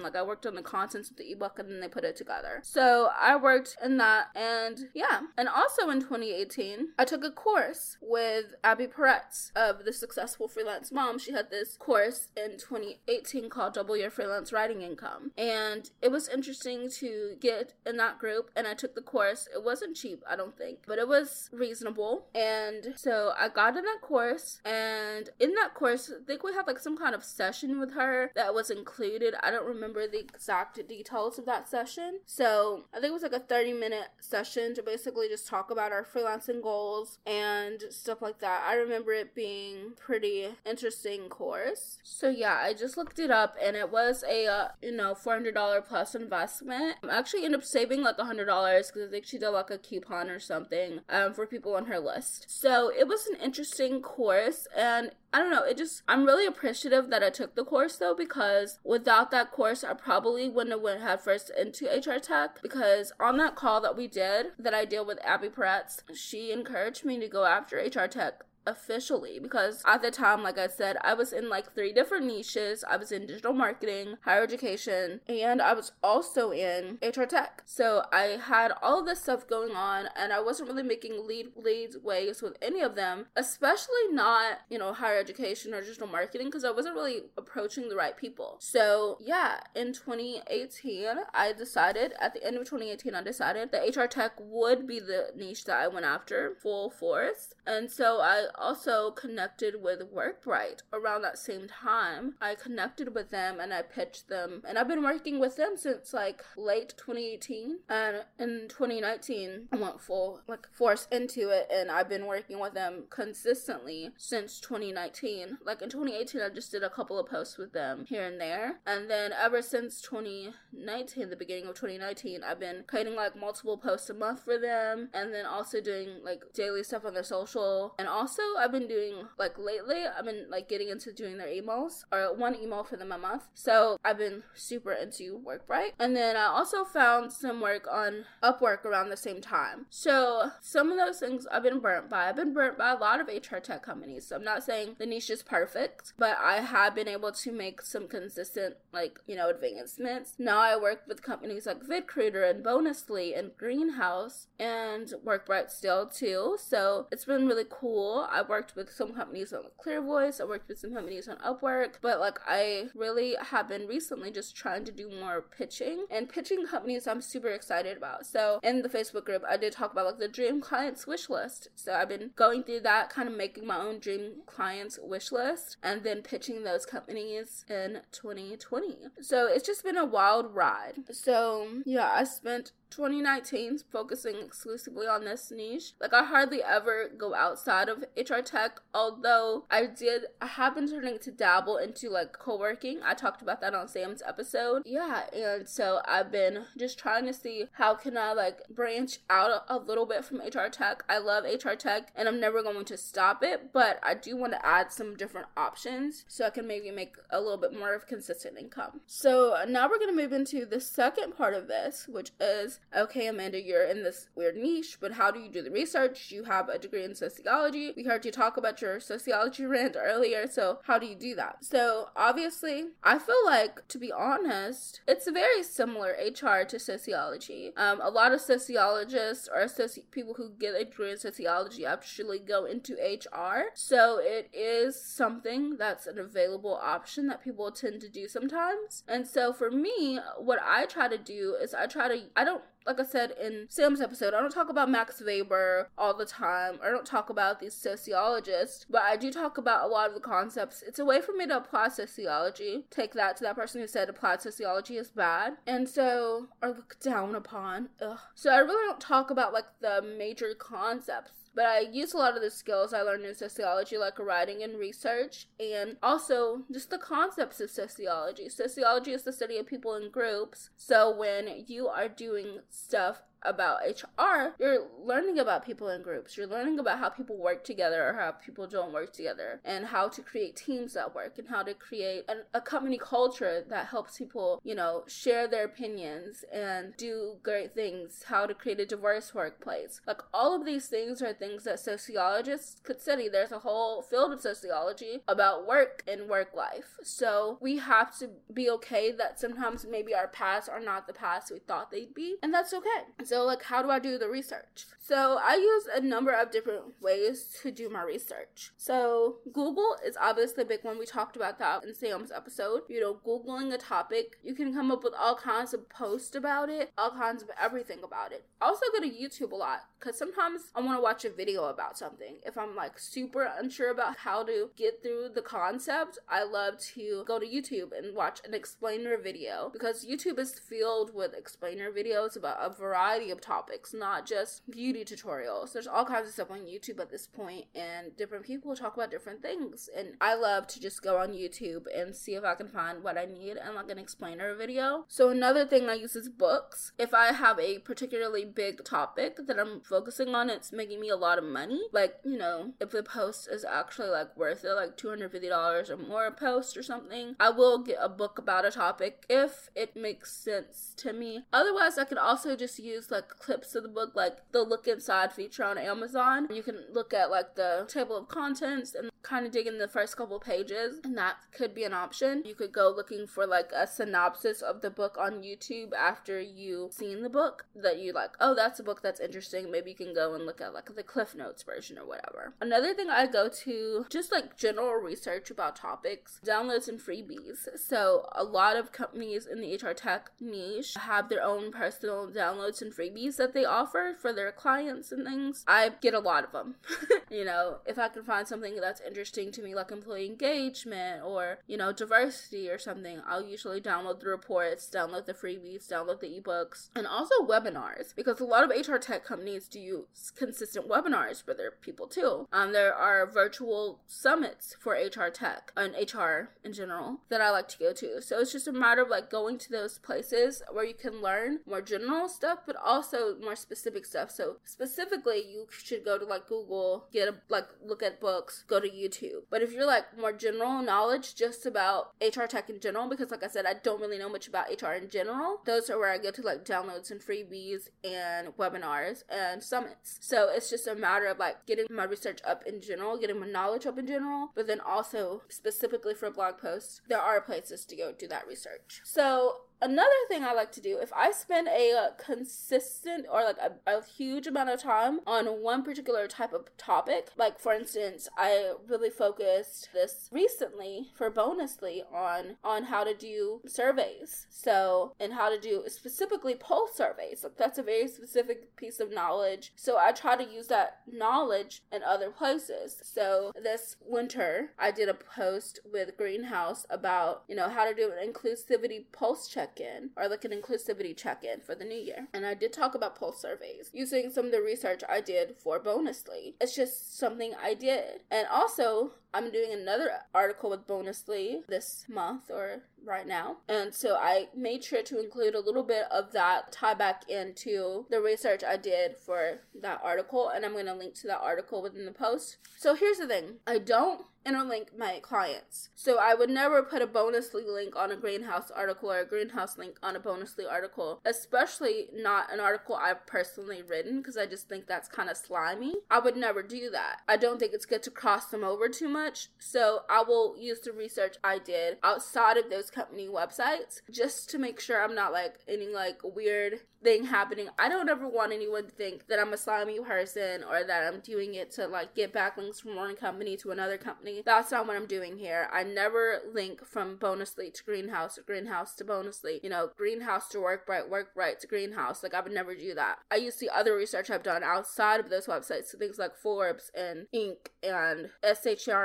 Like 0.00 0.14
I 0.14 0.22
worked 0.22 0.46
on 0.46 0.54
the 0.54 0.62
contents 0.62 1.10
of 1.10 1.16
the 1.16 1.32
ebook 1.32 1.58
and 1.58 1.68
then 1.68 1.80
they 1.80 1.88
put 1.88 2.04
it 2.04 2.14
together. 2.14 2.60
So 2.62 3.10
I 3.20 3.34
worked 3.34 3.76
in 3.84 3.96
that, 3.96 4.26
and 4.36 4.78
yeah. 4.94 5.22
And 5.36 5.48
also 5.48 5.71
in 5.78 6.00
2018, 6.00 6.88
I 6.98 7.04
took 7.04 7.24
a 7.24 7.30
course 7.30 7.96
with 8.00 8.54
Abby 8.64 8.86
Peretz 8.86 9.50
of 9.54 9.84
the 9.84 9.92
Successful 9.92 10.48
Freelance 10.48 10.90
Mom. 10.90 11.18
She 11.18 11.32
had 11.32 11.50
this 11.50 11.76
course 11.76 12.28
in 12.36 12.52
2018 12.52 13.48
called 13.50 13.74
Double 13.74 13.96
Your 13.96 14.10
Freelance 14.10 14.22
freelance 14.32 14.52
writing 14.52 14.82
income. 14.82 15.32
And 15.36 15.90
it 16.00 16.10
was 16.10 16.28
interesting 16.28 16.88
to 16.98 17.36
get 17.40 17.74
in 17.84 17.96
that 17.98 18.18
group. 18.18 18.50
And 18.56 18.66
I 18.66 18.74
took 18.74 18.94
the 18.94 19.02
course. 19.02 19.48
It 19.54 19.62
wasn't 19.62 19.96
cheap, 19.96 20.22
I 20.28 20.36
don't 20.36 20.56
think, 20.56 20.78
but 20.86 20.98
it 20.98 21.08
was 21.08 21.50
reasonable. 21.52 22.26
And 22.34 22.94
so 22.96 23.32
I 23.38 23.48
got 23.48 23.76
in 23.76 23.84
that 23.84 24.00
course. 24.00 24.60
And 24.64 25.30
in 25.38 25.54
that 25.54 25.74
course, 25.74 26.10
I 26.10 26.24
think 26.24 26.42
we 26.42 26.54
had 26.54 26.66
like 26.66 26.78
some 26.78 26.96
kind 26.96 27.14
of 27.14 27.24
session 27.24 27.78
with 27.78 27.94
her 27.94 28.30
that 28.34 28.54
was 28.54 28.70
included. 28.70 29.34
I 29.42 29.50
don't 29.50 29.66
remember 29.66 30.06
the 30.06 30.20
exact 30.20 30.80
details 30.88 31.38
of 31.38 31.46
that 31.46 31.68
session. 31.68 32.20
So 32.24 32.84
I 32.92 33.00
think 33.00 33.10
it 33.10 33.14
was 33.14 33.22
like 33.22 33.32
a 33.32 33.40
30 33.40 33.72
minute 33.74 34.08
session 34.20 34.74
to 34.74 34.82
basically 34.82 35.28
just 35.28 35.46
talk 35.46 35.61
about 35.70 35.92
our 35.92 36.04
freelancing 36.04 36.62
goals 36.62 37.18
and 37.26 37.82
stuff 37.90 38.22
like 38.22 38.38
that. 38.40 38.64
I 38.66 38.74
remember 38.74 39.12
it 39.12 39.34
being 39.34 39.92
pretty 39.96 40.48
interesting 40.64 41.28
course. 41.28 41.98
So 42.02 42.28
yeah, 42.28 42.58
I 42.62 42.74
just 42.74 42.96
looked 42.96 43.18
it 43.18 43.30
up 43.30 43.56
and 43.62 43.76
it 43.76 43.90
was 43.90 44.24
a 44.28 44.46
uh, 44.46 44.68
you 44.80 44.92
know 44.92 45.14
$400 45.14 45.86
plus 45.86 46.14
investment. 46.14 46.96
I 47.02 47.18
actually 47.18 47.44
ended 47.44 47.60
up 47.60 47.66
saving 47.66 48.02
like 48.02 48.18
a 48.18 48.24
$100 48.24 48.46
because 48.46 49.08
I 49.08 49.10
think 49.10 49.26
she 49.26 49.38
did 49.38 49.50
like 49.50 49.70
a 49.70 49.78
coupon 49.78 50.28
or 50.30 50.38
something 50.38 51.00
um, 51.08 51.34
for 51.34 51.46
people 51.46 51.74
on 51.74 51.86
her 51.86 51.98
list. 51.98 52.46
So 52.48 52.90
it 52.90 53.06
was 53.06 53.26
an 53.26 53.36
interesting 53.42 54.00
course 54.00 54.66
and 54.76 55.12
I 55.34 55.38
don't 55.38 55.50
know, 55.50 55.64
it 55.64 55.78
just 55.78 56.02
I'm 56.06 56.26
really 56.26 56.46
appreciative 56.46 57.08
that 57.08 57.22
I 57.22 57.30
took 57.30 57.54
the 57.54 57.64
course 57.64 57.96
though 57.96 58.14
because 58.14 58.78
without 58.84 59.30
that 59.30 59.50
course 59.50 59.82
I 59.82 59.94
probably 59.94 60.48
wouldn't 60.48 60.74
have 60.74 60.82
went 60.82 61.00
head 61.00 61.22
first 61.22 61.50
into 61.58 61.86
HR 61.86 62.18
tech 62.18 62.60
because 62.62 63.12
on 63.18 63.38
that 63.38 63.56
call 63.56 63.80
that 63.80 63.96
we 63.96 64.08
did 64.08 64.48
that 64.58 64.74
I 64.74 64.84
did 64.84 65.06
with 65.06 65.18
Abby 65.24 65.48
Peretz, 65.48 66.00
she 66.14 66.52
encouraged 66.52 67.04
me 67.04 67.18
to 67.18 67.28
go 67.28 67.44
after 67.44 67.76
HR 67.78 68.08
tech 68.08 68.44
officially 68.66 69.38
because 69.40 69.82
at 69.86 70.02
the 70.02 70.10
time 70.10 70.42
like 70.42 70.58
i 70.58 70.66
said 70.66 70.96
i 71.02 71.14
was 71.14 71.32
in 71.32 71.48
like 71.48 71.72
three 71.74 71.92
different 71.92 72.26
niches. 72.26 72.84
I 72.88 72.96
was 72.96 73.12
in 73.12 73.26
digital 73.26 73.52
marketing 73.52 74.16
higher 74.24 74.42
education 74.42 75.20
and 75.28 75.60
i 75.60 75.72
was 75.72 75.92
also 76.02 76.52
in 76.52 76.98
hr 77.02 77.24
tech. 77.24 77.62
So 77.66 78.04
i 78.12 78.38
had 78.42 78.72
all 78.82 79.04
this 79.04 79.22
stuff 79.22 79.46
going 79.48 79.72
on 79.72 80.06
and 80.16 80.32
i 80.32 80.40
wasn't 80.40 80.68
really 80.68 80.82
making 80.82 81.26
lead 81.26 81.48
leads 81.56 81.98
ways 81.98 82.42
with 82.42 82.56
any 82.62 82.80
of 82.80 82.94
them 82.94 83.26
especially 83.36 84.08
not 84.10 84.60
you 84.70 84.78
know 84.78 84.92
higher 84.92 85.18
education 85.18 85.74
or 85.74 85.80
digital 85.80 86.06
marketing 86.06 86.46
because 86.46 86.64
i 86.64 86.70
wasn't 86.70 86.94
really 86.94 87.22
approaching 87.36 87.88
the 87.88 87.96
right 87.96 88.16
people. 88.16 88.56
So 88.60 89.18
yeah 89.20 89.60
in 89.74 89.92
2018 89.92 91.06
i 91.34 91.52
decided 91.52 92.14
at 92.20 92.34
the 92.34 92.44
end 92.44 92.56
of 92.56 92.64
2018 92.64 93.14
i 93.14 93.22
decided 93.22 93.72
that 93.72 93.96
hr 93.96 94.06
tech 94.06 94.32
would 94.38 94.86
be 94.86 95.00
the 95.00 95.30
niche 95.36 95.64
that 95.64 95.78
i 95.78 95.88
went 95.88 96.06
after 96.06 96.54
full 96.62 96.90
force. 96.90 97.54
And 97.66 97.90
so 97.90 98.20
i 98.20 98.46
also 98.56 99.10
connected 99.10 99.82
with 99.82 100.12
Workbright 100.12 100.80
around 100.92 101.22
that 101.22 101.38
same 101.38 101.68
time. 101.68 102.34
I 102.40 102.54
connected 102.54 103.14
with 103.14 103.30
them 103.30 103.60
and 103.60 103.72
I 103.72 103.82
pitched 103.82 104.28
them, 104.28 104.62
and 104.68 104.78
I've 104.78 104.88
been 104.88 105.02
working 105.02 105.38
with 105.38 105.56
them 105.56 105.76
since 105.76 106.12
like 106.12 106.44
late 106.56 106.94
2018. 106.96 107.80
And 107.88 108.24
in 108.38 108.66
2019, 108.68 109.68
I 109.72 109.76
went 109.76 110.00
full 110.00 110.40
like 110.46 110.66
force 110.72 111.06
into 111.10 111.50
it, 111.50 111.70
and 111.72 111.90
I've 111.90 112.08
been 112.08 112.26
working 112.26 112.58
with 112.58 112.74
them 112.74 113.04
consistently 113.10 114.10
since 114.16 114.60
2019. 114.60 115.58
Like 115.64 115.82
in 115.82 115.90
2018, 115.90 116.40
I 116.40 116.48
just 116.48 116.70
did 116.70 116.82
a 116.82 116.90
couple 116.90 117.18
of 117.18 117.28
posts 117.28 117.58
with 117.58 117.72
them 117.72 118.04
here 118.08 118.24
and 118.24 118.40
there, 118.40 118.80
and 118.86 119.10
then 119.10 119.32
ever 119.32 119.62
since 119.62 120.00
2019, 120.02 121.30
the 121.30 121.36
beginning 121.36 121.66
of 121.66 121.74
2019, 121.74 122.42
I've 122.42 122.60
been 122.60 122.84
creating 122.86 123.14
like 123.14 123.36
multiple 123.36 123.76
posts 123.76 124.10
a 124.10 124.14
month 124.14 124.44
for 124.44 124.58
them, 124.58 125.08
and 125.14 125.32
then 125.32 125.46
also 125.46 125.80
doing 125.80 126.22
like 126.24 126.42
daily 126.52 126.82
stuff 126.82 127.04
on 127.04 127.14
their 127.14 127.22
social, 127.22 127.94
and 127.98 128.08
also 128.08 128.41
I've 128.58 128.72
been 128.72 128.88
doing 128.88 129.28
like 129.38 129.58
lately. 129.58 130.04
I've 130.06 130.24
been 130.24 130.46
like 130.50 130.68
getting 130.68 130.88
into 130.88 131.12
doing 131.12 131.38
their 131.38 131.48
emails 131.48 132.04
or 132.12 132.34
one 132.34 132.54
email 132.54 132.84
for 132.84 132.96
them 132.96 133.12
a 133.12 133.18
month. 133.18 133.44
So 133.54 133.96
I've 134.04 134.18
been 134.18 134.42
super 134.54 134.92
into 134.92 135.40
Workbright. 135.46 135.92
And 135.98 136.16
then 136.16 136.36
I 136.36 136.44
also 136.44 136.84
found 136.84 137.32
some 137.32 137.60
work 137.60 137.86
on 137.90 138.24
Upwork 138.42 138.84
around 138.84 139.10
the 139.10 139.16
same 139.16 139.40
time. 139.40 139.86
So 139.90 140.50
some 140.60 140.90
of 140.90 140.98
those 140.98 141.18
things 141.18 141.46
I've 141.50 141.62
been 141.62 141.80
burnt 141.80 142.10
by. 142.10 142.28
I've 142.28 142.36
been 142.36 142.54
burnt 142.54 142.78
by 142.78 142.90
a 142.90 142.96
lot 142.96 143.20
of 143.20 143.28
HR 143.28 143.58
tech 143.58 143.82
companies. 143.82 144.26
So 144.26 144.36
I'm 144.36 144.44
not 144.44 144.64
saying 144.64 144.96
the 144.98 145.06
niche 145.06 145.30
is 145.30 145.42
perfect, 145.42 146.12
but 146.18 146.36
I 146.42 146.60
have 146.60 146.94
been 146.94 147.08
able 147.08 147.32
to 147.32 147.52
make 147.52 147.82
some 147.82 148.08
consistent 148.08 148.76
like, 148.92 149.18
you 149.26 149.36
know, 149.36 149.48
advancements. 149.48 150.34
Now 150.38 150.58
I 150.58 150.76
work 150.76 151.02
with 151.06 151.22
companies 151.22 151.66
like 151.66 151.82
VidCruiter 151.82 152.48
and 152.48 152.64
Bonusly 152.64 153.38
and 153.38 153.56
Greenhouse 153.56 154.46
and 154.58 155.12
Workbright 155.24 155.70
still 155.70 156.06
too. 156.06 156.56
So 156.60 157.06
it's 157.10 157.24
been 157.24 157.46
really 157.46 157.66
cool. 157.68 158.28
I 158.32 158.42
worked 158.42 158.74
with 158.76 158.90
some 158.90 159.14
companies 159.14 159.52
on 159.52 159.64
Clearvoice, 159.84 160.40
I 160.40 160.44
worked 160.44 160.68
with 160.68 160.78
some 160.78 160.94
companies 160.94 161.28
on 161.28 161.36
Upwork, 161.38 161.94
but 162.00 162.20
like 162.20 162.38
I 162.46 162.88
really 162.94 163.36
have 163.40 163.68
been 163.68 163.86
recently 163.86 164.30
just 164.30 164.56
trying 164.56 164.84
to 164.84 164.92
do 164.92 165.10
more 165.10 165.42
pitching 165.42 166.06
and 166.10 166.28
pitching 166.28 166.66
companies 166.66 167.06
I'm 167.06 167.20
super 167.20 167.48
excited 167.48 167.96
about. 167.96 168.26
So 168.26 168.60
in 168.62 168.82
the 168.82 168.88
Facebook 168.88 169.24
group, 169.24 169.42
I 169.48 169.56
did 169.56 169.72
talk 169.72 169.92
about 169.92 170.06
like 170.06 170.18
the 170.18 170.28
dream 170.28 170.60
clients 170.60 171.06
wish 171.06 171.28
list. 171.28 171.68
So 171.74 171.94
I've 171.94 172.08
been 172.08 172.30
going 172.36 172.64
through 172.64 172.80
that, 172.80 173.10
kind 173.10 173.28
of 173.28 173.36
making 173.36 173.66
my 173.66 173.78
own 173.78 173.98
dream 173.98 174.42
clients 174.46 174.98
wish 175.02 175.32
list 175.32 175.76
and 175.82 176.02
then 176.02 176.22
pitching 176.22 176.64
those 176.64 176.86
companies 176.86 177.64
in 177.68 178.00
2020. 178.12 178.96
So 179.20 179.46
it's 179.46 179.66
just 179.66 179.84
been 179.84 179.96
a 179.96 180.04
wild 180.04 180.54
ride. 180.54 180.94
So 181.10 181.68
yeah, 181.84 182.10
I 182.12 182.24
spent 182.24 182.72
2019 182.92 183.78
focusing 183.90 184.36
exclusively 184.36 185.06
on 185.06 185.24
this 185.24 185.50
niche. 185.50 185.92
Like 186.00 186.12
I 186.12 186.24
hardly 186.24 186.62
ever 186.62 187.10
go 187.16 187.34
outside 187.34 187.88
of 187.88 188.04
HR 188.16 188.40
tech, 188.44 188.80
although 188.94 189.64
I 189.70 189.86
did 189.86 190.26
I 190.40 190.46
have 190.46 190.74
been 190.74 190.88
turning 190.88 191.18
to 191.20 191.30
dabble 191.30 191.78
into 191.78 192.10
like 192.10 192.32
co-working. 192.32 193.00
I 193.04 193.14
talked 193.14 193.42
about 193.42 193.60
that 193.60 193.74
on 193.74 193.88
Sam's 193.88 194.22
episode. 194.26 194.82
Yeah, 194.84 195.22
and 195.32 195.68
so 195.68 196.00
I've 196.06 196.30
been 196.30 196.64
just 196.78 196.98
trying 196.98 197.26
to 197.26 197.32
see 197.32 197.66
how 197.72 197.94
can 197.94 198.16
I 198.16 198.32
like 198.32 198.68
branch 198.68 199.18
out 199.30 199.50
a, 199.50 199.76
a 199.76 199.78
little 199.78 200.06
bit 200.06 200.24
from 200.24 200.40
HR 200.40 200.68
tech. 200.70 201.02
I 201.08 201.18
love 201.18 201.44
HR 201.44 201.74
tech 201.74 202.12
and 202.14 202.28
I'm 202.28 202.40
never 202.40 202.62
going 202.62 202.84
to 202.84 202.96
stop 202.96 203.42
it, 203.42 203.72
but 203.72 203.98
I 204.02 204.14
do 204.14 204.36
want 204.36 204.52
to 204.52 204.66
add 204.66 204.92
some 204.92 205.16
different 205.16 205.48
options 205.56 206.24
so 206.28 206.46
I 206.46 206.50
can 206.50 206.66
maybe 206.66 206.90
make 206.90 207.16
a 207.30 207.40
little 207.40 207.58
bit 207.58 207.76
more 207.76 207.94
of 207.94 208.06
consistent 208.06 208.58
income. 208.58 209.00
So 209.06 209.56
now 209.66 209.88
we're 209.88 209.98
going 209.98 210.14
to 210.14 210.22
move 210.22 210.32
into 210.32 210.66
the 210.66 210.80
second 210.80 211.36
part 211.36 211.54
of 211.54 211.68
this, 211.68 212.06
which 212.08 212.32
is 212.40 212.80
okay, 212.96 213.26
Amanda, 213.26 213.60
you're 213.60 213.84
in 213.84 214.02
this 214.02 214.28
weird 214.34 214.56
niche, 214.56 214.98
but 215.00 215.12
how 215.12 215.30
do 215.30 215.40
you 215.40 215.48
do 215.48 215.62
the 215.62 215.70
research? 215.70 216.30
You 216.30 216.44
have 216.44 216.68
a 216.68 216.78
degree 216.78 217.04
in 217.04 217.14
sociology. 217.14 217.92
We 217.96 218.04
heard 218.04 218.24
you 218.24 218.32
talk 218.32 218.56
about 218.56 218.80
your 218.82 219.00
sociology 219.00 219.64
rant 219.66 219.96
earlier, 219.98 220.46
so 220.46 220.80
how 220.84 220.98
do 220.98 221.06
you 221.06 221.14
do 221.14 221.34
that? 221.36 221.64
So 221.64 222.08
obviously, 222.16 222.86
I 223.02 223.18
feel 223.18 223.44
like, 223.44 223.86
to 223.88 223.98
be 223.98 224.12
honest, 224.12 225.00
it's 225.06 225.30
very 225.30 225.62
similar 225.62 226.12
HR 226.12 226.64
to 226.64 226.78
sociology. 226.78 227.72
Um, 227.76 228.00
a 228.02 228.10
lot 228.10 228.32
of 228.32 228.40
sociologists 228.40 229.48
or 229.52 229.64
soci- 229.64 230.10
people 230.10 230.34
who 230.34 230.50
get 230.58 230.74
a 230.74 230.84
degree 230.84 231.12
in 231.12 231.18
sociology 231.18 231.86
actually 231.86 232.38
go 232.38 232.64
into 232.64 232.94
HR. 232.94 233.70
So 233.74 234.18
it 234.20 234.50
is 234.52 235.02
something 235.02 235.76
that's 235.76 236.06
an 236.06 236.18
available 236.18 236.78
option 236.82 237.26
that 237.28 237.42
people 237.42 237.70
tend 237.70 238.00
to 238.02 238.08
do 238.08 238.28
sometimes. 238.28 239.02
And 239.08 239.26
so 239.26 239.52
for 239.52 239.70
me, 239.70 240.18
what 240.38 240.60
I 240.62 240.86
try 240.86 241.08
to 241.08 241.18
do 241.18 241.56
is 241.60 241.74
I 241.74 241.86
try 241.86 242.08
to, 242.08 242.24
I 242.36 242.44
don't 242.44 242.62
like 242.86 243.00
I 243.00 243.04
said 243.04 243.34
in 243.40 243.66
Sam's 243.68 244.00
episode, 244.00 244.34
I 244.34 244.40
don't 244.40 244.52
talk 244.52 244.68
about 244.68 244.90
Max 244.90 245.22
Weber 245.24 245.88
all 245.96 246.16
the 246.16 246.26
time. 246.26 246.78
I 246.82 246.90
don't 246.90 247.06
talk 247.06 247.30
about 247.30 247.60
these 247.60 247.74
sociologists, 247.74 248.86
but 248.88 249.02
I 249.02 249.16
do 249.16 249.30
talk 249.30 249.58
about 249.58 249.84
a 249.84 249.88
lot 249.88 250.08
of 250.08 250.14
the 250.14 250.20
concepts. 250.20 250.82
It's 250.82 250.98
a 250.98 251.04
way 251.04 251.20
for 251.20 251.32
me 251.32 251.46
to 251.46 251.56
apply 251.56 251.88
sociology. 251.88 252.84
Take 252.90 253.12
that 253.14 253.36
to 253.36 253.44
that 253.44 253.56
person 253.56 253.80
who 253.80 253.86
said 253.86 254.08
applied 254.08 254.42
sociology 254.42 254.96
is 254.96 255.10
bad. 255.10 255.54
And 255.66 255.88
so, 255.88 256.48
or 256.62 256.70
look 256.70 256.96
down 257.00 257.34
upon. 257.34 257.90
Ugh. 258.00 258.18
So 258.34 258.50
I 258.50 258.58
really 258.58 258.86
don't 258.86 259.00
talk 259.00 259.30
about 259.30 259.52
like 259.52 259.66
the 259.80 260.02
major 260.18 260.54
concepts 260.54 261.41
but 261.54 261.66
I 261.66 261.80
use 261.80 262.12
a 262.12 262.18
lot 262.18 262.36
of 262.36 262.42
the 262.42 262.50
skills 262.50 262.92
I 262.92 263.02
learned 263.02 263.24
in 263.24 263.34
sociology, 263.34 263.98
like 263.98 264.18
writing 264.18 264.62
and 264.62 264.78
research, 264.78 265.48
and 265.60 265.96
also 266.02 266.62
just 266.72 266.90
the 266.90 266.98
concepts 266.98 267.60
of 267.60 267.70
sociology. 267.70 268.48
Sociology 268.48 269.12
is 269.12 269.22
the 269.22 269.32
study 269.32 269.58
of 269.58 269.66
people 269.66 269.94
in 269.94 270.10
groups. 270.10 270.70
So 270.76 271.14
when 271.14 271.64
you 271.66 271.88
are 271.88 272.08
doing 272.08 272.60
stuff 272.70 273.22
about 273.44 273.80
HR, 273.86 274.54
you're 274.58 274.86
learning 275.02 275.38
about 275.38 275.64
people 275.64 275.88
in 275.88 276.02
groups. 276.02 276.36
You're 276.36 276.46
learning 276.46 276.78
about 276.78 276.98
how 276.98 277.08
people 277.08 277.36
work 277.36 277.64
together 277.64 278.08
or 278.08 278.14
how 278.14 278.32
people 278.32 278.66
don't 278.66 278.92
work 278.92 279.12
together 279.12 279.60
and 279.64 279.86
how 279.86 280.08
to 280.08 280.22
create 280.22 280.56
teams 280.56 280.94
that 280.94 281.14
work 281.14 281.38
and 281.38 281.48
how 281.48 281.62
to 281.62 281.74
create 281.74 282.24
an, 282.28 282.42
a 282.54 282.60
company 282.60 282.98
culture 282.98 283.64
that 283.68 283.86
helps 283.86 284.18
people, 284.18 284.60
you 284.64 284.74
know, 284.74 285.04
share 285.06 285.48
their 285.48 285.64
opinions 285.64 286.44
and 286.52 286.96
do 286.96 287.36
great 287.42 287.74
things, 287.74 288.24
how 288.26 288.46
to 288.46 288.54
create 288.54 288.80
a 288.80 288.86
diverse 288.86 289.34
workplace. 289.34 290.00
Like 290.06 290.22
all 290.32 290.54
of 290.54 290.66
these 290.66 290.86
things 290.86 291.22
are 291.22 291.32
things 291.32 291.64
that 291.64 291.80
sociologists 291.80 292.80
could 292.82 293.00
study. 293.00 293.28
There's 293.28 293.52
a 293.52 293.60
whole 293.60 294.02
field 294.02 294.32
of 294.32 294.40
sociology 294.40 295.22
about 295.28 295.66
work 295.66 296.02
and 296.06 296.28
work 296.28 296.54
life. 296.54 296.96
So 297.02 297.58
we 297.60 297.78
have 297.78 298.16
to 298.18 298.30
be 298.52 298.70
okay 298.70 299.12
that 299.12 299.40
sometimes 299.40 299.86
maybe 299.88 300.14
our 300.14 300.28
paths 300.28 300.68
are 300.68 300.80
not 300.80 301.06
the 301.06 301.12
paths 301.12 301.50
we 301.50 301.58
thought 301.58 301.90
they'd 301.90 302.14
be, 302.14 302.36
and 302.42 302.52
that's 302.52 302.72
okay. 302.72 302.88
So, 303.32 303.44
like, 303.44 303.62
how 303.62 303.80
do 303.80 303.88
I 303.88 303.98
do 303.98 304.18
the 304.18 304.28
research? 304.28 304.84
So, 305.00 305.38
I 305.42 305.54
use 305.54 305.88
a 305.90 306.06
number 306.06 306.32
of 306.32 306.50
different 306.50 307.00
ways 307.00 307.56
to 307.62 307.70
do 307.70 307.88
my 307.88 308.02
research. 308.02 308.72
So, 308.76 309.36
Google 309.50 309.96
is 310.04 310.18
obviously 310.20 310.64
a 310.64 310.66
big 310.66 310.84
one. 310.84 310.98
We 310.98 311.06
talked 311.06 311.34
about 311.34 311.58
that 311.58 311.82
in 311.82 311.94
Sam's 311.94 312.30
episode. 312.30 312.82
You 312.90 313.00
know, 313.00 313.14
Googling 313.26 313.72
a 313.72 313.78
topic, 313.78 314.36
you 314.42 314.54
can 314.54 314.74
come 314.74 314.90
up 314.90 315.02
with 315.02 315.14
all 315.18 315.34
kinds 315.34 315.72
of 315.72 315.88
posts 315.88 316.36
about 316.36 316.68
it, 316.68 316.92
all 316.98 317.10
kinds 317.10 317.42
of 317.42 317.48
everything 317.58 318.00
about 318.04 318.32
it. 318.32 318.44
I 318.60 318.66
also 318.66 318.84
go 318.92 319.00
to 319.00 319.10
YouTube 319.10 319.52
a 319.52 319.56
lot 319.56 319.84
because 319.98 320.18
sometimes 320.18 320.70
I 320.74 320.80
want 320.80 320.98
to 320.98 321.02
watch 321.02 321.24
a 321.24 321.30
video 321.30 321.64
about 321.64 321.96
something. 321.96 322.36
If 322.44 322.58
I'm 322.58 322.76
like 322.76 322.98
super 322.98 323.50
unsure 323.58 323.90
about 323.90 324.18
how 324.18 324.42
to 324.44 324.70
get 324.76 325.02
through 325.02 325.30
the 325.34 325.42
concept, 325.42 326.18
I 326.28 326.44
love 326.44 326.78
to 326.94 327.24
go 327.26 327.38
to 327.38 327.46
YouTube 327.46 327.96
and 327.96 328.14
watch 328.14 328.40
an 328.44 328.52
explainer 328.52 329.16
video 329.16 329.70
because 329.72 330.04
YouTube 330.04 330.38
is 330.38 330.58
filled 330.58 331.14
with 331.14 331.34
explainer 331.34 331.90
videos 331.90 332.36
about 332.36 332.58
a 332.60 332.68
variety 332.68 333.21
variety 333.22 333.30
of 333.30 333.40
topics, 333.40 333.94
not 333.94 334.26
just 334.26 334.68
beauty 334.70 335.04
tutorials. 335.04 335.72
There's 335.72 335.86
all 335.86 336.04
kinds 336.04 336.28
of 336.28 336.34
stuff 336.34 336.50
on 336.50 336.60
YouTube 336.60 337.00
at 337.00 337.10
this 337.10 337.26
point, 337.26 337.66
and 337.74 338.16
different 338.16 338.44
people 338.44 338.74
talk 338.74 338.94
about 338.94 339.10
different 339.10 339.42
things. 339.42 339.88
And 339.96 340.14
I 340.20 340.34
love 340.34 340.66
to 340.68 340.80
just 340.80 341.02
go 341.02 341.18
on 341.18 341.32
YouTube 341.32 341.84
and 341.94 342.14
see 342.14 342.34
if 342.34 342.44
I 342.44 342.54
can 342.54 342.68
find 342.68 343.02
what 343.02 343.18
I 343.18 343.26
need 343.26 343.56
and 343.56 343.74
like 343.74 343.90
an 343.90 343.98
explainer 343.98 344.54
video. 344.54 345.04
So 345.08 345.30
another 345.30 345.64
thing 345.64 345.88
I 345.88 345.94
use 345.94 346.16
is 346.16 346.28
books. 346.28 346.92
If 346.98 347.14
I 347.14 347.32
have 347.32 347.58
a 347.58 347.78
particularly 347.78 348.44
big 348.44 348.84
topic 348.84 349.38
that 349.46 349.58
I'm 349.58 349.80
focusing 349.80 350.34
on, 350.34 350.50
it's 350.50 350.72
making 350.72 351.00
me 351.00 351.08
a 351.08 351.16
lot 351.16 351.38
of 351.38 351.44
money. 351.44 351.82
Like, 351.92 352.16
you 352.24 352.38
know, 352.38 352.72
if 352.80 352.90
the 352.90 353.02
post 353.02 353.48
is 353.50 353.64
actually 353.64 354.10
like 354.10 354.36
worth 354.36 354.64
it, 354.64 354.74
like 354.74 354.96
$250 354.96 355.90
or 355.90 355.96
more 355.96 356.26
a 356.26 356.32
post 356.32 356.76
or 356.76 356.82
something, 356.82 357.36
I 357.38 357.50
will 357.50 357.78
get 357.78 357.98
a 358.00 358.08
book 358.08 358.38
about 358.38 358.64
a 358.64 358.70
topic 358.70 359.24
if 359.28 359.70
it 359.74 359.96
makes 359.96 360.32
sense 360.32 360.94
to 360.98 361.12
me. 361.12 361.44
Otherwise, 361.52 361.98
I 361.98 362.04
could 362.04 362.18
also 362.18 362.56
just 362.56 362.78
use 362.78 363.10
like 363.12 363.28
clips 363.28 363.74
of 363.74 363.82
the 363.82 363.88
book, 363.88 364.12
like 364.14 364.38
the 364.52 364.62
look 364.62 364.88
inside 364.88 365.32
feature 365.32 365.64
on 365.64 365.78
Amazon. 365.78 366.48
You 366.50 366.62
can 366.62 366.84
look 366.92 367.14
at 367.14 367.30
like 367.30 367.54
the 367.54 367.86
table 367.88 368.16
of 368.16 368.28
contents 368.28 368.94
and 368.94 369.10
kind 369.22 369.46
of 369.46 369.52
dig 369.52 369.66
in 369.66 369.78
the 369.78 369.88
first 369.88 370.16
couple 370.16 370.38
pages, 370.40 371.00
and 371.04 371.16
that 371.16 371.36
could 371.52 371.74
be 371.74 371.84
an 371.84 371.94
option. 371.94 372.42
You 372.44 372.54
could 372.54 372.72
go 372.72 372.92
looking 372.94 373.26
for 373.26 373.46
like 373.46 373.70
a 373.74 373.86
synopsis 373.86 374.60
of 374.62 374.80
the 374.80 374.90
book 374.90 375.16
on 375.18 375.42
YouTube 375.42 375.92
after 375.92 376.40
you've 376.40 376.92
seen 376.92 377.22
the 377.22 377.30
book 377.30 377.66
that 377.74 377.98
you 377.98 378.12
like, 378.12 378.32
oh, 378.40 378.54
that's 378.54 378.80
a 378.80 378.82
book 378.82 379.02
that's 379.02 379.20
interesting. 379.20 379.70
Maybe 379.70 379.90
you 379.90 379.96
can 379.96 380.14
go 380.14 380.34
and 380.34 380.44
look 380.44 380.60
at 380.60 380.74
like 380.74 380.94
the 380.94 381.02
Cliff 381.02 381.34
Notes 381.34 381.62
version 381.62 381.98
or 381.98 382.06
whatever. 382.06 382.54
Another 382.60 382.94
thing 382.94 383.08
I 383.10 383.26
go 383.26 383.48
to 383.48 384.06
just 384.10 384.32
like 384.32 384.56
general 384.56 384.94
research 384.94 385.50
about 385.50 385.76
topics, 385.76 386.40
downloads 386.44 386.88
and 386.88 387.00
freebies. 387.00 387.68
So 387.76 388.26
a 388.32 388.44
lot 388.44 388.76
of 388.76 388.92
companies 388.92 389.46
in 389.46 389.60
the 389.60 389.74
HR 389.74 389.94
tech 389.94 390.30
niche 390.40 390.94
have 390.98 391.28
their 391.28 391.42
own 391.42 391.72
personal 391.72 392.28
downloads 392.28 392.82
and 392.82 392.91
freebies 392.92 393.36
that 393.36 393.54
they 393.54 393.64
offer 393.64 394.14
for 394.20 394.32
their 394.32 394.52
clients 394.52 395.12
and 395.12 395.26
things. 395.26 395.64
I 395.66 395.90
get 396.00 396.14
a 396.14 396.18
lot 396.18 396.44
of 396.44 396.52
them. 396.52 396.76
you 397.30 397.44
know, 397.44 397.78
if 397.86 397.98
I 397.98 398.08
can 398.08 398.22
find 398.22 398.46
something 398.46 398.76
that's 398.80 399.00
interesting 399.00 399.50
to 399.52 399.62
me, 399.62 399.74
like 399.74 399.90
employee 399.90 400.26
engagement 400.26 401.22
or, 401.24 401.58
you 401.66 401.76
know, 401.76 401.92
diversity 401.92 402.68
or 402.68 402.78
something, 402.78 403.20
I'll 403.26 403.44
usually 403.44 403.80
download 403.80 404.20
the 404.20 404.28
reports, 404.28 404.90
download 404.92 405.26
the 405.26 405.34
freebies, 405.34 405.88
download 405.88 406.20
the 406.20 406.40
ebooks, 406.40 406.88
and 406.94 407.06
also 407.06 407.34
webinars 407.42 408.14
because 408.14 408.40
a 408.40 408.44
lot 408.44 408.64
of 408.64 408.70
HR 408.70 408.96
tech 408.96 409.24
companies 409.24 409.68
do 409.68 410.06
consistent 410.36 410.88
webinars 410.88 411.42
for 411.42 411.54
their 411.54 411.70
people 411.70 412.06
too. 412.06 412.46
Um, 412.52 412.72
there 412.72 412.94
are 412.94 413.26
virtual 413.26 414.00
summits 414.06 414.76
for 414.80 414.92
HR 414.92 415.30
tech 415.30 415.72
and 415.76 415.94
HR 415.94 416.50
in 416.64 416.72
general 416.72 417.20
that 417.28 417.40
I 417.40 417.50
like 417.50 417.68
to 417.68 417.78
go 417.78 417.92
to. 417.92 418.20
So 418.22 418.40
it's 418.40 418.52
just 418.52 418.68
a 418.68 418.72
matter 418.72 419.02
of 419.02 419.08
like 419.08 419.30
going 419.30 419.58
to 419.58 419.70
those 419.70 419.98
places 419.98 420.62
where 420.70 420.84
you 420.84 420.94
can 420.94 421.22
learn 421.22 421.60
more 421.66 421.82
general 421.82 422.28
stuff, 422.28 422.60
but 422.66 422.76
also 422.84 423.36
more 423.40 423.56
specific 423.56 424.04
stuff. 424.04 424.30
So 424.30 424.56
specifically, 424.64 425.42
you 425.48 425.66
should 425.70 426.04
go 426.04 426.18
to 426.18 426.24
like 426.24 426.46
Google, 426.46 427.06
get 427.12 427.28
a 427.28 427.34
like 427.48 427.66
look 427.84 428.02
at 428.02 428.20
books, 428.20 428.64
go 428.66 428.80
to 428.80 428.88
YouTube. 428.88 429.42
But 429.50 429.62
if 429.62 429.72
you're 429.72 429.86
like 429.86 430.18
more 430.18 430.32
general 430.32 430.82
knowledge 430.82 431.34
just 431.34 431.66
about 431.66 432.12
HR 432.20 432.44
tech 432.44 432.68
in 432.70 432.80
general, 432.80 433.08
because 433.08 433.30
like 433.30 433.44
I 433.44 433.48
said, 433.48 433.66
I 433.66 433.74
don't 433.74 434.00
really 434.00 434.18
know 434.18 434.28
much 434.28 434.48
about 434.48 434.70
HR 434.70 434.92
in 434.92 435.08
general. 435.08 435.60
Those 435.64 435.90
are 435.90 435.98
where 435.98 436.12
I 436.12 436.18
go 436.18 436.30
to 436.30 436.42
like 436.42 436.64
downloads 436.64 437.10
and 437.10 437.20
freebies 437.20 437.88
and 438.04 438.48
webinars 438.56 439.22
and 439.28 439.62
summits. 439.62 440.18
So 440.20 440.48
it's 440.50 440.70
just 440.70 440.86
a 440.86 440.94
matter 440.94 441.26
of 441.26 441.38
like 441.38 441.66
getting 441.66 441.86
my 441.90 442.04
research 442.04 442.40
up 442.46 442.62
in 442.66 442.80
general, 442.80 443.18
getting 443.18 443.40
my 443.40 443.46
knowledge 443.46 443.86
up 443.86 443.98
in 443.98 444.06
general, 444.06 444.50
but 444.54 444.66
then 444.66 444.80
also 444.80 445.42
specifically 445.48 446.14
for 446.14 446.30
blog 446.30 446.58
posts, 446.58 447.00
there 447.08 447.20
are 447.20 447.40
places 447.40 447.84
to 447.86 447.96
go 447.96 448.12
do 448.12 448.26
that 448.28 448.46
research. 448.46 449.00
So 449.04 449.56
another 449.82 450.08
thing 450.28 450.44
I 450.44 450.54
like 450.54 450.72
to 450.72 450.80
do, 450.80 450.98
if 450.98 451.12
I 451.12 451.32
spend 451.32 451.68
a 451.68 451.92
uh, 451.92 452.10
consistent 452.16 453.26
or 453.30 453.42
like 453.42 453.58
a, 453.58 453.72
a, 453.90 454.02
huge 454.04 454.46
amount 454.46 454.70
of 454.70 454.80
time 454.80 455.20
on 455.26 455.46
one 455.46 455.82
particular 455.82 456.28
type 456.28 456.52
of 456.52 456.74
topic, 456.76 457.28
like 457.36 457.58
for 457.58 457.72
instance, 457.72 458.28
I 458.38 458.74
really 458.86 459.10
focused 459.10 459.90
this 459.92 460.28
recently 460.30 461.08
for 461.16 461.30
Bonusly 461.30 462.02
on 462.12 462.56
on 462.62 462.84
how 462.84 463.04
to 463.04 463.14
do 463.14 463.60
surveys. 463.66 464.46
So 464.48 465.14
and 465.18 465.32
how 465.32 465.50
to 465.50 465.58
do 465.58 465.82
specifically 465.88 466.54
poll 466.54 466.88
surveys. 466.94 467.42
Like 467.42 467.56
that's 467.56 467.78
a 467.78 467.82
very 467.82 468.06
specific 468.06 468.76
piece 468.76 469.00
of 469.00 469.12
knowledge. 469.12 469.72
So 469.76 469.98
I 469.98 470.12
try 470.12 470.36
to 470.36 470.48
use 470.48 470.68
that 470.68 470.98
knowledge 471.10 471.82
in 471.90 472.02
other 472.02 472.30
places. 472.30 473.00
So 473.02 473.52
this 473.60 473.96
winter, 474.00 474.70
I 474.78 474.92
did 474.92 475.08
a 475.08 475.14
post 475.14 475.80
with 475.90 476.16
Greenhouse 476.16 476.86
about 476.88 477.42
you 477.48 477.56
know 477.56 477.68
how 477.68 477.88
to 477.88 477.94
do 477.94 478.12
an 478.12 478.32
inclusivity 478.32 479.04
pulse 479.12 479.48
check 479.48 479.71
check 479.72 479.86
in 479.86 480.10
or 480.16 480.28
like 480.28 480.44
an 480.44 480.52
inclusivity 480.52 481.16
check 481.16 481.44
in 481.44 481.60
for 481.60 481.74
the 481.74 481.84
new 481.84 481.98
year. 481.98 482.28
And 482.32 482.46
I 482.46 482.54
did 482.54 482.72
talk 482.72 482.94
about 482.94 483.18
pulse 483.18 483.40
surveys 483.40 483.90
using 483.92 484.30
some 484.30 484.46
of 484.46 484.52
the 484.52 484.62
research 484.62 485.02
I 485.08 485.20
did 485.20 485.56
for 485.58 485.80
Bonusly. 485.80 486.54
It's 486.60 486.74
just 486.74 487.18
something 487.18 487.52
I 487.60 487.74
did. 487.74 488.20
And 488.30 488.46
also, 488.48 489.12
I'm 489.34 489.50
doing 489.50 489.72
another 489.72 490.10
article 490.34 490.70
with 490.70 490.86
Bonusly 490.86 491.66
this 491.66 492.04
month 492.08 492.50
or 492.50 492.82
right 493.04 493.26
now. 493.26 493.56
And 493.68 493.94
so 493.94 494.16
I 494.16 494.48
made 494.54 494.84
sure 494.84 495.02
to 495.02 495.20
include 495.20 495.54
a 495.54 495.60
little 495.60 495.82
bit 495.82 496.04
of 496.10 496.32
that 496.32 496.72
tie 496.72 496.94
back 496.94 497.28
into 497.28 498.06
the 498.10 498.20
research 498.20 498.62
I 498.62 498.76
did 498.76 499.16
for 499.16 499.60
that 499.80 500.00
article. 500.02 500.48
And 500.48 500.64
I'm 500.64 500.72
going 500.72 500.86
to 500.86 500.94
link 500.94 501.14
to 501.16 501.26
that 501.28 501.40
article 501.40 501.82
within 501.82 502.04
the 502.04 502.12
post. 502.12 502.58
So 502.78 502.94
here's 502.94 503.18
the 503.18 503.26
thing 503.26 503.56
I 503.66 503.78
don't 503.78 504.26
interlink 504.46 504.96
my 504.96 505.20
clients. 505.22 505.90
So 505.94 506.18
I 506.18 506.34
would 506.34 506.50
never 506.50 506.82
put 506.82 507.02
a 507.02 507.06
bonusly 507.06 507.66
link 507.66 507.94
on 507.96 508.10
a 508.10 508.16
greenhouse 508.16 508.70
article 508.70 509.12
or 509.12 509.20
a 509.20 509.24
greenhouse 509.24 509.78
link 509.78 509.98
on 510.02 510.16
a 510.16 510.20
bonusly 510.20 510.68
article, 510.68 511.20
especially 511.24 512.08
not 512.12 512.52
an 512.52 512.60
article 512.60 512.96
I've 512.96 513.24
personally 513.26 513.82
written 513.82 514.18
because 514.18 514.36
I 514.36 514.46
just 514.46 514.68
think 514.68 514.86
that's 514.86 515.08
kind 515.08 515.30
of 515.30 515.36
slimy. 515.36 515.94
I 516.10 516.18
would 516.18 516.36
never 516.36 516.62
do 516.62 516.90
that. 516.90 517.20
I 517.28 517.36
don't 517.36 517.60
think 517.60 517.72
it's 517.72 517.86
good 517.86 518.02
to 518.02 518.10
cross 518.10 518.46
them 518.46 518.64
over 518.64 518.88
too 518.88 519.08
much. 519.08 519.21
So 519.58 520.00
I 520.10 520.22
will 520.22 520.56
use 520.58 520.80
the 520.80 520.92
research 520.92 521.36
I 521.42 521.58
did 521.58 521.98
outside 522.02 522.56
of 522.56 522.70
those 522.70 522.90
company 522.90 523.28
websites 523.28 524.00
just 524.10 524.50
to 524.50 524.58
make 524.58 524.80
sure 524.80 525.02
I'm 525.02 525.14
not 525.14 525.32
like 525.32 525.60
any 525.68 525.86
like 525.88 526.20
weird 526.22 526.80
thing 527.02 527.24
happening. 527.24 527.68
I 527.78 527.88
don't 527.88 528.08
ever 528.08 528.28
want 528.28 528.52
anyone 528.52 528.84
to 528.84 528.90
think 528.90 529.26
that 529.28 529.38
I'm 529.38 529.52
a 529.52 529.56
slimy 529.56 529.98
person 530.00 530.62
or 530.62 530.84
that 530.84 531.12
I'm 531.12 531.20
doing 531.20 531.54
it 531.54 531.70
to 531.72 531.86
like 531.86 532.14
get 532.14 532.32
backlinks 532.32 532.80
from 532.80 532.96
one 532.96 533.16
company 533.16 533.56
to 533.58 533.70
another 533.70 533.98
company. 533.98 534.42
That's 534.44 534.70
not 534.70 534.86
what 534.86 534.96
I'm 534.96 535.06
doing 535.06 535.36
here. 535.36 535.68
I 535.72 535.82
never 535.82 536.40
link 536.52 536.84
from 536.86 537.16
Bonusly 537.16 537.72
to 537.74 537.84
Greenhouse 537.84 538.38
or 538.38 538.42
Greenhouse 538.42 538.94
to 538.96 539.04
Bonusly. 539.04 539.62
You 539.62 539.70
know, 539.70 539.90
Greenhouse 539.96 540.48
to 540.50 540.58
WorkBright, 540.58 541.10
WorkBright 541.10 541.58
to 541.60 541.66
Greenhouse. 541.66 542.22
Like 542.22 542.34
I 542.34 542.40
would 542.40 542.52
never 542.52 542.74
do 542.74 542.94
that. 542.94 543.18
I 543.30 543.36
use 543.36 543.56
the 543.56 543.70
other 543.70 543.96
research 543.96 544.30
I've 544.30 544.42
done 544.42 544.62
outside 544.62 545.20
of 545.20 545.30
those 545.30 545.46
websites, 545.46 545.86
so 545.86 545.98
things 545.98 546.18
like 546.18 546.36
Forbes 546.36 546.90
and 546.94 547.26
Inc. 547.34 547.56
and 547.82 548.30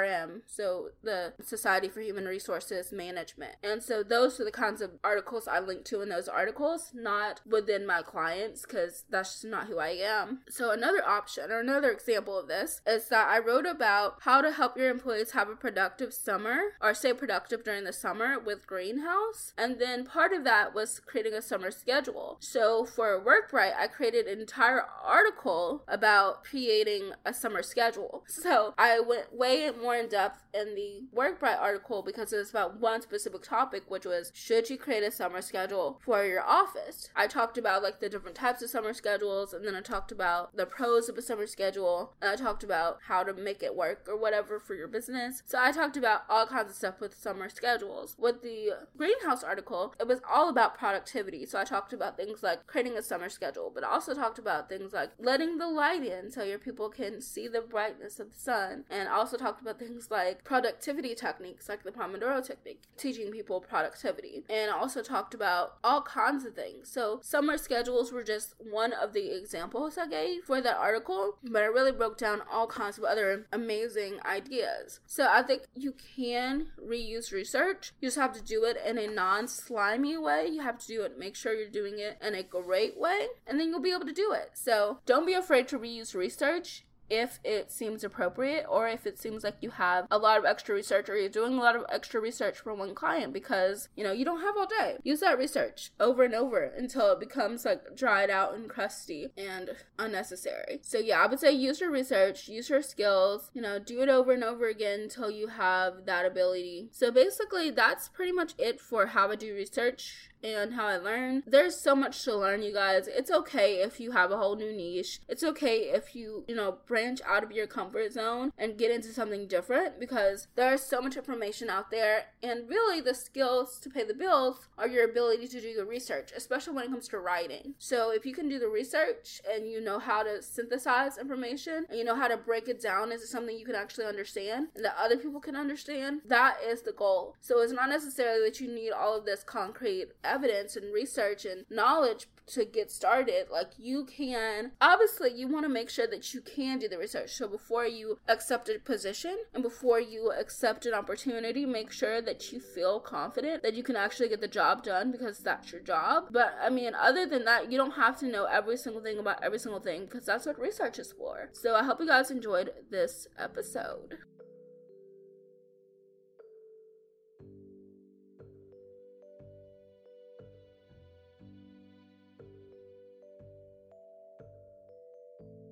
SHRM, 0.08 0.42
so 0.46 0.90
the 1.04 1.34
Society 1.44 1.90
for 1.90 2.02
Human 2.02 2.26
Resources 2.26 2.92
Management. 2.92 3.56
And 3.64 3.82
so 3.84 4.04
those 4.04 4.40
are 4.40 4.46
the 4.46 4.52
kinds 4.52 4.82
of 4.82 4.92
articles 5.04 5.48
I 5.48 5.60
link 5.60 5.86
to 5.86 6.02
in 6.02 6.10
those 6.10 6.28
articles, 6.28 6.92
not 6.94 7.42
within 7.46 7.86
my 7.86 8.02
clients 8.02 8.62
because 8.62 9.04
that's 9.10 9.34
just 9.34 9.46
not 9.46 9.68
who 9.68 9.80
I 9.80 9.90
am. 9.90 10.40
So, 10.50 10.72
another 10.72 11.04
option 11.06 11.52
or 11.52 11.60
another 11.60 11.92
example 11.92 12.38
of 12.38 12.48
this 12.48 12.82
is 12.86 13.10
that 13.10 13.28
I 13.28 13.40
wrote 13.40 13.66
about 13.66 14.18
how 14.22 14.42
to 14.42 14.52
help 14.52 14.78
your 14.78 14.90
employees 14.90 15.32
have 15.32 15.50
a 15.50 15.56
productive 15.56 16.14
summer 16.14 16.58
or 16.82 16.94
stay 16.94 17.14
productive 17.14 17.64
during 17.64 17.84
the 17.84 17.94
summer 17.94 18.40
with 18.40 18.68
Greenhouse. 18.68 19.54
And 19.58 19.80
then 19.80 20.06
part 20.06 20.34
of 20.34 20.44
that 20.44 20.74
was 20.74 21.00
creating 21.00 21.34
a 21.34 21.42
summer 21.42 21.72
schedule. 21.72 22.38
So, 22.40 22.86
for 22.86 23.20
WorkBright, 23.24 23.76
I 23.78 23.88
created 23.88 24.28
an 24.28 24.40
entire 24.40 24.84
article 25.04 25.84
about 25.88 26.44
creating 26.44 27.12
a 27.26 27.34
summer 27.34 27.64
schedule. 27.64 28.24
So, 28.28 28.74
I 28.78 29.00
went 29.00 29.36
way 29.36 29.70
more 29.72 29.97
in 29.98 30.08
depth 30.08 30.44
in 30.54 30.76
the 30.76 31.04
WorkBright 31.16 31.60
article 31.60 32.02
because 32.02 32.32
it 32.34 32.38
was 32.38 32.50
about 32.50 32.80
one 32.80 33.02
specific 33.02 33.44
topic, 33.44 33.84
which 33.88 34.06
was 34.06 34.32
should 34.34 34.70
you 34.70 34.78
create 34.78 35.04
a 35.04 35.12
summer 35.12 35.42
schedule 35.42 36.00
for 36.04 36.24
your 36.26 36.42
office? 36.42 37.10
I 37.16 37.28
talked 37.28 37.58
about 37.58 37.84
like 37.84 38.00
the 38.00 38.10
different 38.10 38.36
types 38.36 38.62
of 38.62 38.70
summer 38.70 38.94
schedules, 38.94 39.54
and 39.54 39.66
then 39.66 39.76
I 39.76 39.82
talked 39.82 40.12
about 40.12 40.56
the 40.56 40.66
pros 40.66 41.10
of 41.10 41.18
a 41.18 41.22
summer 41.22 41.48
schedule, 41.48 42.14
and 42.22 42.32
I 42.32 42.36
talked 42.36 42.64
about 42.64 43.00
how 43.08 43.24
to 43.24 43.34
make 43.34 43.64
it 43.64 43.76
work 43.76 44.06
or 44.08 44.18
whatever 44.18 44.60
for 44.60 44.76
your 44.76 44.88
business. 44.88 45.42
So 45.46 45.58
I 45.60 45.72
talked 45.72 45.98
about 45.98 46.24
all 46.30 46.46
kinds 46.48 46.70
of 46.70 46.76
stuff 46.76 47.00
with 47.00 47.18
summer 47.18 47.50
schedules. 47.50 48.16
With 48.18 48.42
the 48.42 48.72
greenhouse 48.98 49.44
article, 49.44 49.94
it 50.00 50.08
was 50.08 50.20
all 50.30 50.50
about 50.50 50.78
productivity. 50.78 51.46
So 51.46 51.60
I 51.60 51.64
talked 51.64 51.94
about 51.94 52.18
things 52.18 52.44
like 52.44 52.68
creating 52.68 52.98
a 52.98 53.02
summer 53.02 53.30
schedule, 53.30 53.72
but 53.74 53.84
I 53.84 53.90
also 53.90 54.14
talked 54.14 54.40
about 54.40 54.70
things 54.70 54.94
like 54.94 55.12
letting 55.20 55.58
the 55.58 55.68
light 55.68 56.04
in 56.06 56.32
so 56.32 56.44
your 56.44 56.60
people 56.60 56.90
can 56.90 57.22
see 57.22 57.48
the 57.48 57.62
brightness 57.62 58.20
of 58.20 58.34
the 58.34 58.40
sun, 58.40 58.86
and 58.90 59.08
also 59.08 59.38
talked 59.38 59.62
about 59.62 59.77
things 59.78 60.10
like 60.12 60.44
productivity 60.44 61.16
techniques 61.16 61.70
like 61.70 61.84
the 61.84 61.92
Pomodoro 61.92 62.46
technique, 62.46 62.84
teaching 62.98 63.32
people 63.32 63.60
productivity. 63.62 64.44
And 64.50 64.72
also 64.72 65.02
talked 65.02 65.34
about 65.34 65.78
all 65.84 66.02
kinds 66.02 66.46
of 66.46 66.56
things. 66.56 66.90
So 66.90 67.20
summer 67.24 67.58
schedules 67.58 68.12
were 68.12 68.24
just 68.24 68.56
one 68.60 68.94
of 68.94 69.14
the 69.14 69.36
examples 69.36 69.98
I 69.98 70.08
gave 70.08 70.44
for 70.44 70.62
that 70.62 70.78
article, 70.78 71.38
but 71.44 71.64
I 71.64 71.66
really 71.66 71.92
broke 71.92 72.18
down 72.18 72.42
all 72.52 72.68
kinds 72.68 72.98
of 72.98 73.04
other 73.04 73.46
amazing 73.52 74.20
ideas. 74.26 75.00
So 75.06 75.28
I 75.30 75.42
think 75.42 75.64
you 75.76 75.94
can 76.16 76.68
reuse 76.84 77.32
research. 77.32 77.94
You 78.02 78.08
just 78.08 78.18
have 78.18 78.34
to 78.34 78.44
do 78.44 78.64
it 78.64 78.78
in 78.86 78.98
a 78.98 79.08
non 79.08 79.48
slimy 79.48 80.18
way. 80.18 80.48
You 80.48 80.62
have 80.62 80.80
to 80.80 80.88
do 80.88 81.02
it, 81.04 81.20
make 81.20 81.36
sure 81.36 81.54
you're 81.54 81.70
doing 81.70 82.00
it 82.00 82.18
in 82.22 82.36
a 82.36 82.44
great 82.44 82.98
way, 82.98 83.28
and 83.46 83.60
then 83.60 83.70
you'll 83.70 83.80
be 83.80 83.94
able 83.94 84.06
to 84.06 84.14
do 84.14 84.32
it. 84.32 84.52
So 84.54 85.00
don't 85.06 85.26
be 85.26 85.34
afraid 85.34 85.68
to 85.70 85.80
reuse 85.80 86.16
research 86.16 86.84
if 87.10 87.40
it 87.44 87.72
seems 87.72 88.04
appropriate 88.04 88.66
or 88.70 88.88
if 88.88 89.06
it 89.06 89.20
seems 89.20 89.44
like 89.44 89.56
you 89.62 89.72
have 89.72 90.08
a 90.12 90.18
lot 90.18 90.38
of 90.38 90.46
extra 90.46 90.76
research 90.76 91.10
or 91.10 91.18
you're 91.18 91.30
doing 91.30 91.54
a 91.54 91.62
lot 91.62 91.76
of 91.76 91.86
extra 91.90 92.20
research 92.20 92.60
for 92.60 92.74
one 92.74 92.94
client 92.96 93.34
because 93.34 93.90
you 93.96 94.04
know 94.04 94.12
you 94.12 94.26
don't 94.26 94.42
have 94.42 94.56
all 94.58 94.68
day. 94.68 94.98
Use 95.04 95.20
that 95.22 95.38
research 95.38 95.92
over 96.00 96.24
and 96.24 96.36
over 96.36 96.64
until 96.64 97.12
it 97.12 97.20
becomes 97.20 97.66
like 97.66 97.96
dried 97.96 98.30
out 98.30 98.54
and 98.54 98.70
crusty 98.70 99.30
and 99.38 99.72
unnecessary. 99.98 100.80
So 100.82 100.98
yeah 100.98 101.24
i 101.24 101.28
would 101.28 101.40
say 101.40 101.52
use 101.52 101.82
your 101.82 101.92
research 101.92 102.48
use 102.48 102.70
your 102.70 102.82
skills 102.82 103.50
you 103.54 103.62
know 103.62 103.80
do 103.80 104.02
it 104.02 104.10
over 104.10 104.32
and 104.32 104.44
over 104.44 104.68
again 104.68 105.02
until 105.02 105.32
you 105.32 105.48
have 105.48 106.06
that 106.06 106.26
ability. 106.26 106.90
So 106.92 107.12
basically 107.12 107.72
that's 107.72 108.08
pretty 108.10 108.32
much 108.32 108.54
it 108.58 108.80
for 108.80 109.08
how 109.08 109.28
to 109.28 109.36
do 109.36 109.54
research 109.54 110.30
and 110.44 110.74
how 110.74 110.88
I 110.88 110.98
learn. 110.98 111.44
There's 111.46 111.80
so 111.80 111.96
much 111.96 112.24
to 112.24 112.36
learn, 112.36 112.64
you 112.64 112.74
guys. 112.74 113.08
It's 113.08 113.32
okay 113.32 113.82
if 113.82 114.00
you 114.00 114.12
have 114.12 114.32
a 114.32 114.38
whole 114.38 114.56
new 114.56 114.74
niche. 114.74 115.20
It's 115.28 115.44
okay 115.44 115.90
if 115.90 116.16
you, 116.16 116.46
you 116.48 116.56
know, 116.56 116.78
branch 116.86 117.22
out 117.26 117.44
of 117.44 117.52
your 117.52 117.68
comfort 117.68 118.14
zone 118.14 118.52
and 118.58 118.78
get 118.78 118.92
into 118.92 119.10
something 119.10 119.48
different 119.48 120.00
because 120.00 120.48
there's 120.56 120.82
so 120.82 121.02
much 121.02 121.18
information 121.18 121.70
out 121.70 121.92
there. 121.92 122.26
And 122.44 122.70
really, 122.70 123.02
the 123.02 123.14
skills 123.14 123.80
to 123.80 123.90
pay 123.90 124.04
the 124.04 124.14
bills 124.14 124.68
are 124.78 124.88
your 124.88 125.10
ability 125.10 125.48
to 125.50 125.62
do 125.62 125.76
the 125.76 125.86
research, 125.86 126.32
especially 126.36 126.74
when 126.74 126.86
it 126.86 126.92
comes 126.92 127.08
to 127.10 127.20
writing. 127.20 127.74
So 127.78 128.12
if 128.12 128.26
you 128.26 128.34
can 128.34 128.50
do 128.50 128.60
the 128.60 128.68
research 128.68 129.42
and 129.52 129.68
you 129.68 129.82
know 129.82 130.00
how 130.00 130.24
to 130.24 130.42
synthesize 130.42 131.18
information 131.18 131.86
and 131.90 131.98
you 131.98 132.04
know 132.04 132.16
how 132.16 132.28
to 132.28 132.38
break 132.38 132.68
it 132.68 132.82
down 132.82 133.12
into 133.12 133.26
something 133.26 133.58
you 133.58 133.66
can 133.66 133.76
actually 133.76 134.06
understand 134.06 134.68
and 134.76 134.86
that 134.86 134.96
other 135.00 135.18
people 135.18 135.40
can 135.40 135.56
understand, 135.56 136.22
that 136.26 136.58
is 136.66 136.82
the 136.82 136.92
goal. 136.92 137.36
So 137.42 137.62
it's 137.62 137.74
not 137.74 137.90
necessarily 137.90 138.48
that 138.50 138.60
you 138.60 138.74
need 138.74 138.92
all 138.92 139.18
of 139.18 139.26
this 139.26 139.44
concrete 139.44 140.08
evidence 140.28 140.76
and 140.76 140.94
research 140.94 141.46
and 141.46 141.66
knowledge 141.70 142.28
to 142.48 142.66
get 142.66 142.92
started. 142.92 143.48
Like 143.52 143.72
you 143.78 144.06
can, 144.06 144.72
obviously, 144.82 145.32
you 145.34 145.48
want 145.48 145.66
to 145.66 145.70
make 145.70 145.90
sure 145.90 146.08
that 146.08 146.34
you 146.34 146.42
can 146.42 146.80
do 146.80 146.88
the 146.88 146.98
research. 146.98 147.32
So 147.32 147.48
before 147.48 147.86
you 147.86 148.20
accept 148.28 148.70
a 148.70 148.80
position 148.80 149.38
and 149.54 149.62
before 149.62 150.00
you 150.00 150.32
accept 150.32 150.86
an 150.86 150.94
opportunity, 150.94 151.66
make 151.66 151.92
sure 151.92 152.22
that 152.22 152.52
you 152.52 152.60
feel 152.60 153.00
confident 153.00 153.64
that 153.64 153.74
you 153.74 153.84
can 153.84 153.96
actually 153.96 154.30
get 154.30 154.42
the 154.42 154.48
job 154.48 154.84
done 154.84 155.12
because 155.12 155.40
that's 155.40 155.72
your 155.72 155.82
job. 155.82 156.28
But 156.32 156.56
I 156.62 156.70
mean, 156.70 156.94
other 156.96 157.26
than 157.26 157.46
that, 157.46 157.72
you 157.72 157.78
don't 157.78 157.92
have 157.92 158.18
to 158.20 158.28
know 158.28 158.46
every 158.46 158.78
single 158.78 159.02
thing 159.02 159.20
about 159.20 159.44
every 159.44 159.60
single 159.60 159.82
thing 159.82 160.06
because 160.06 160.26
that's 160.26 160.46
what 160.46 160.60
research 160.60 161.00
is 161.00 161.12
for. 161.12 161.50
So 161.54 161.76
I 161.76 161.84
hope 161.84 162.00
you 162.00 162.08
guys 162.08 162.32
enjoyed 162.32 162.72
this 162.90 163.28
episode. 163.38 164.18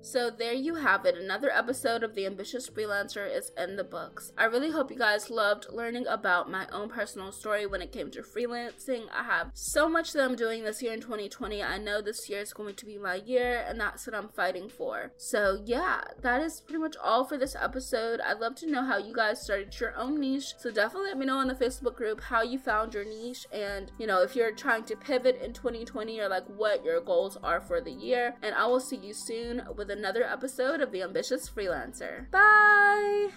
So 0.06 0.30
there 0.30 0.52
you 0.52 0.76
have 0.76 1.04
it. 1.04 1.16
Another 1.16 1.50
episode 1.50 2.04
of 2.04 2.14
The 2.14 2.26
Ambitious 2.26 2.70
Freelancer 2.70 3.28
is 3.28 3.50
in 3.58 3.74
the 3.74 3.82
books. 3.82 4.32
I 4.38 4.44
really 4.44 4.70
hope 4.70 4.92
you 4.92 4.96
guys 4.96 5.30
loved 5.30 5.66
learning 5.72 6.06
about 6.06 6.48
my 6.48 6.68
own 6.70 6.88
personal 6.88 7.32
story 7.32 7.66
when 7.66 7.82
it 7.82 7.90
came 7.90 8.12
to 8.12 8.22
freelancing. 8.22 9.06
I 9.12 9.24
have 9.24 9.50
so 9.52 9.88
much 9.88 10.12
that 10.12 10.22
I'm 10.22 10.36
doing 10.36 10.62
this 10.62 10.80
year 10.80 10.92
in 10.92 11.00
2020. 11.00 11.60
I 11.60 11.78
know 11.78 12.00
this 12.00 12.30
year 12.30 12.38
is 12.38 12.52
going 12.52 12.76
to 12.76 12.86
be 12.86 12.98
my 12.98 13.16
year, 13.16 13.64
and 13.66 13.80
that's 13.80 14.06
what 14.06 14.14
I'm 14.14 14.28
fighting 14.28 14.68
for. 14.68 15.10
So 15.16 15.60
yeah, 15.64 16.02
that 16.22 16.40
is 16.40 16.60
pretty 16.60 16.80
much 16.80 16.94
all 17.02 17.24
for 17.24 17.36
this 17.36 17.56
episode. 17.60 18.20
I'd 18.20 18.38
love 18.38 18.54
to 18.56 18.70
know 18.70 18.84
how 18.84 18.98
you 18.98 19.12
guys 19.12 19.42
started 19.42 19.74
your 19.80 19.96
own 19.96 20.20
niche. 20.20 20.54
So 20.56 20.70
definitely 20.70 21.08
let 21.08 21.18
me 21.18 21.26
know 21.26 21.40
in 21.40 21.48
the 21.48 21.54
Facebook 21.54 21.96
group 21.96 22.20
how 22.20 22.42
you 22.42 22.60
found 22.60 22.94
your 22.94 23.04
niche 23.04 23.44
and, 23.52 23.90
you 23.98 24.06
know, 24.06 24.22
if 24.22 24.36
you're 24.36 24.52
trying 24.52 24.84
to 24.84 24.94
pivot 24.94 25.42
in 25.42 25.52
2020 25.52 26.20
or 26.20 26.28
like 26.28 26.46
what 26.46 26.84
your 26.84 27.00
goals 27.00 27.36
are 27.42 27.60
for 27.60 27.80
the 27.80 27.90
year. 27.90 28.36
And 28.40 28.54
I 28.54 28.66
will 28.66 28.78
see 28.78 28.98
you 28.98 29.12
soon 29.12 29.62
with 29.76 29.90
a 29.90 29.95
another 29.96 30.24
episode 30.24 30.80
of 30.80 30.92
The 30.92 31.02
Ambitious 31.02 31.48
Freelancer. 31.48 32.30
Bye! 32.30 33.30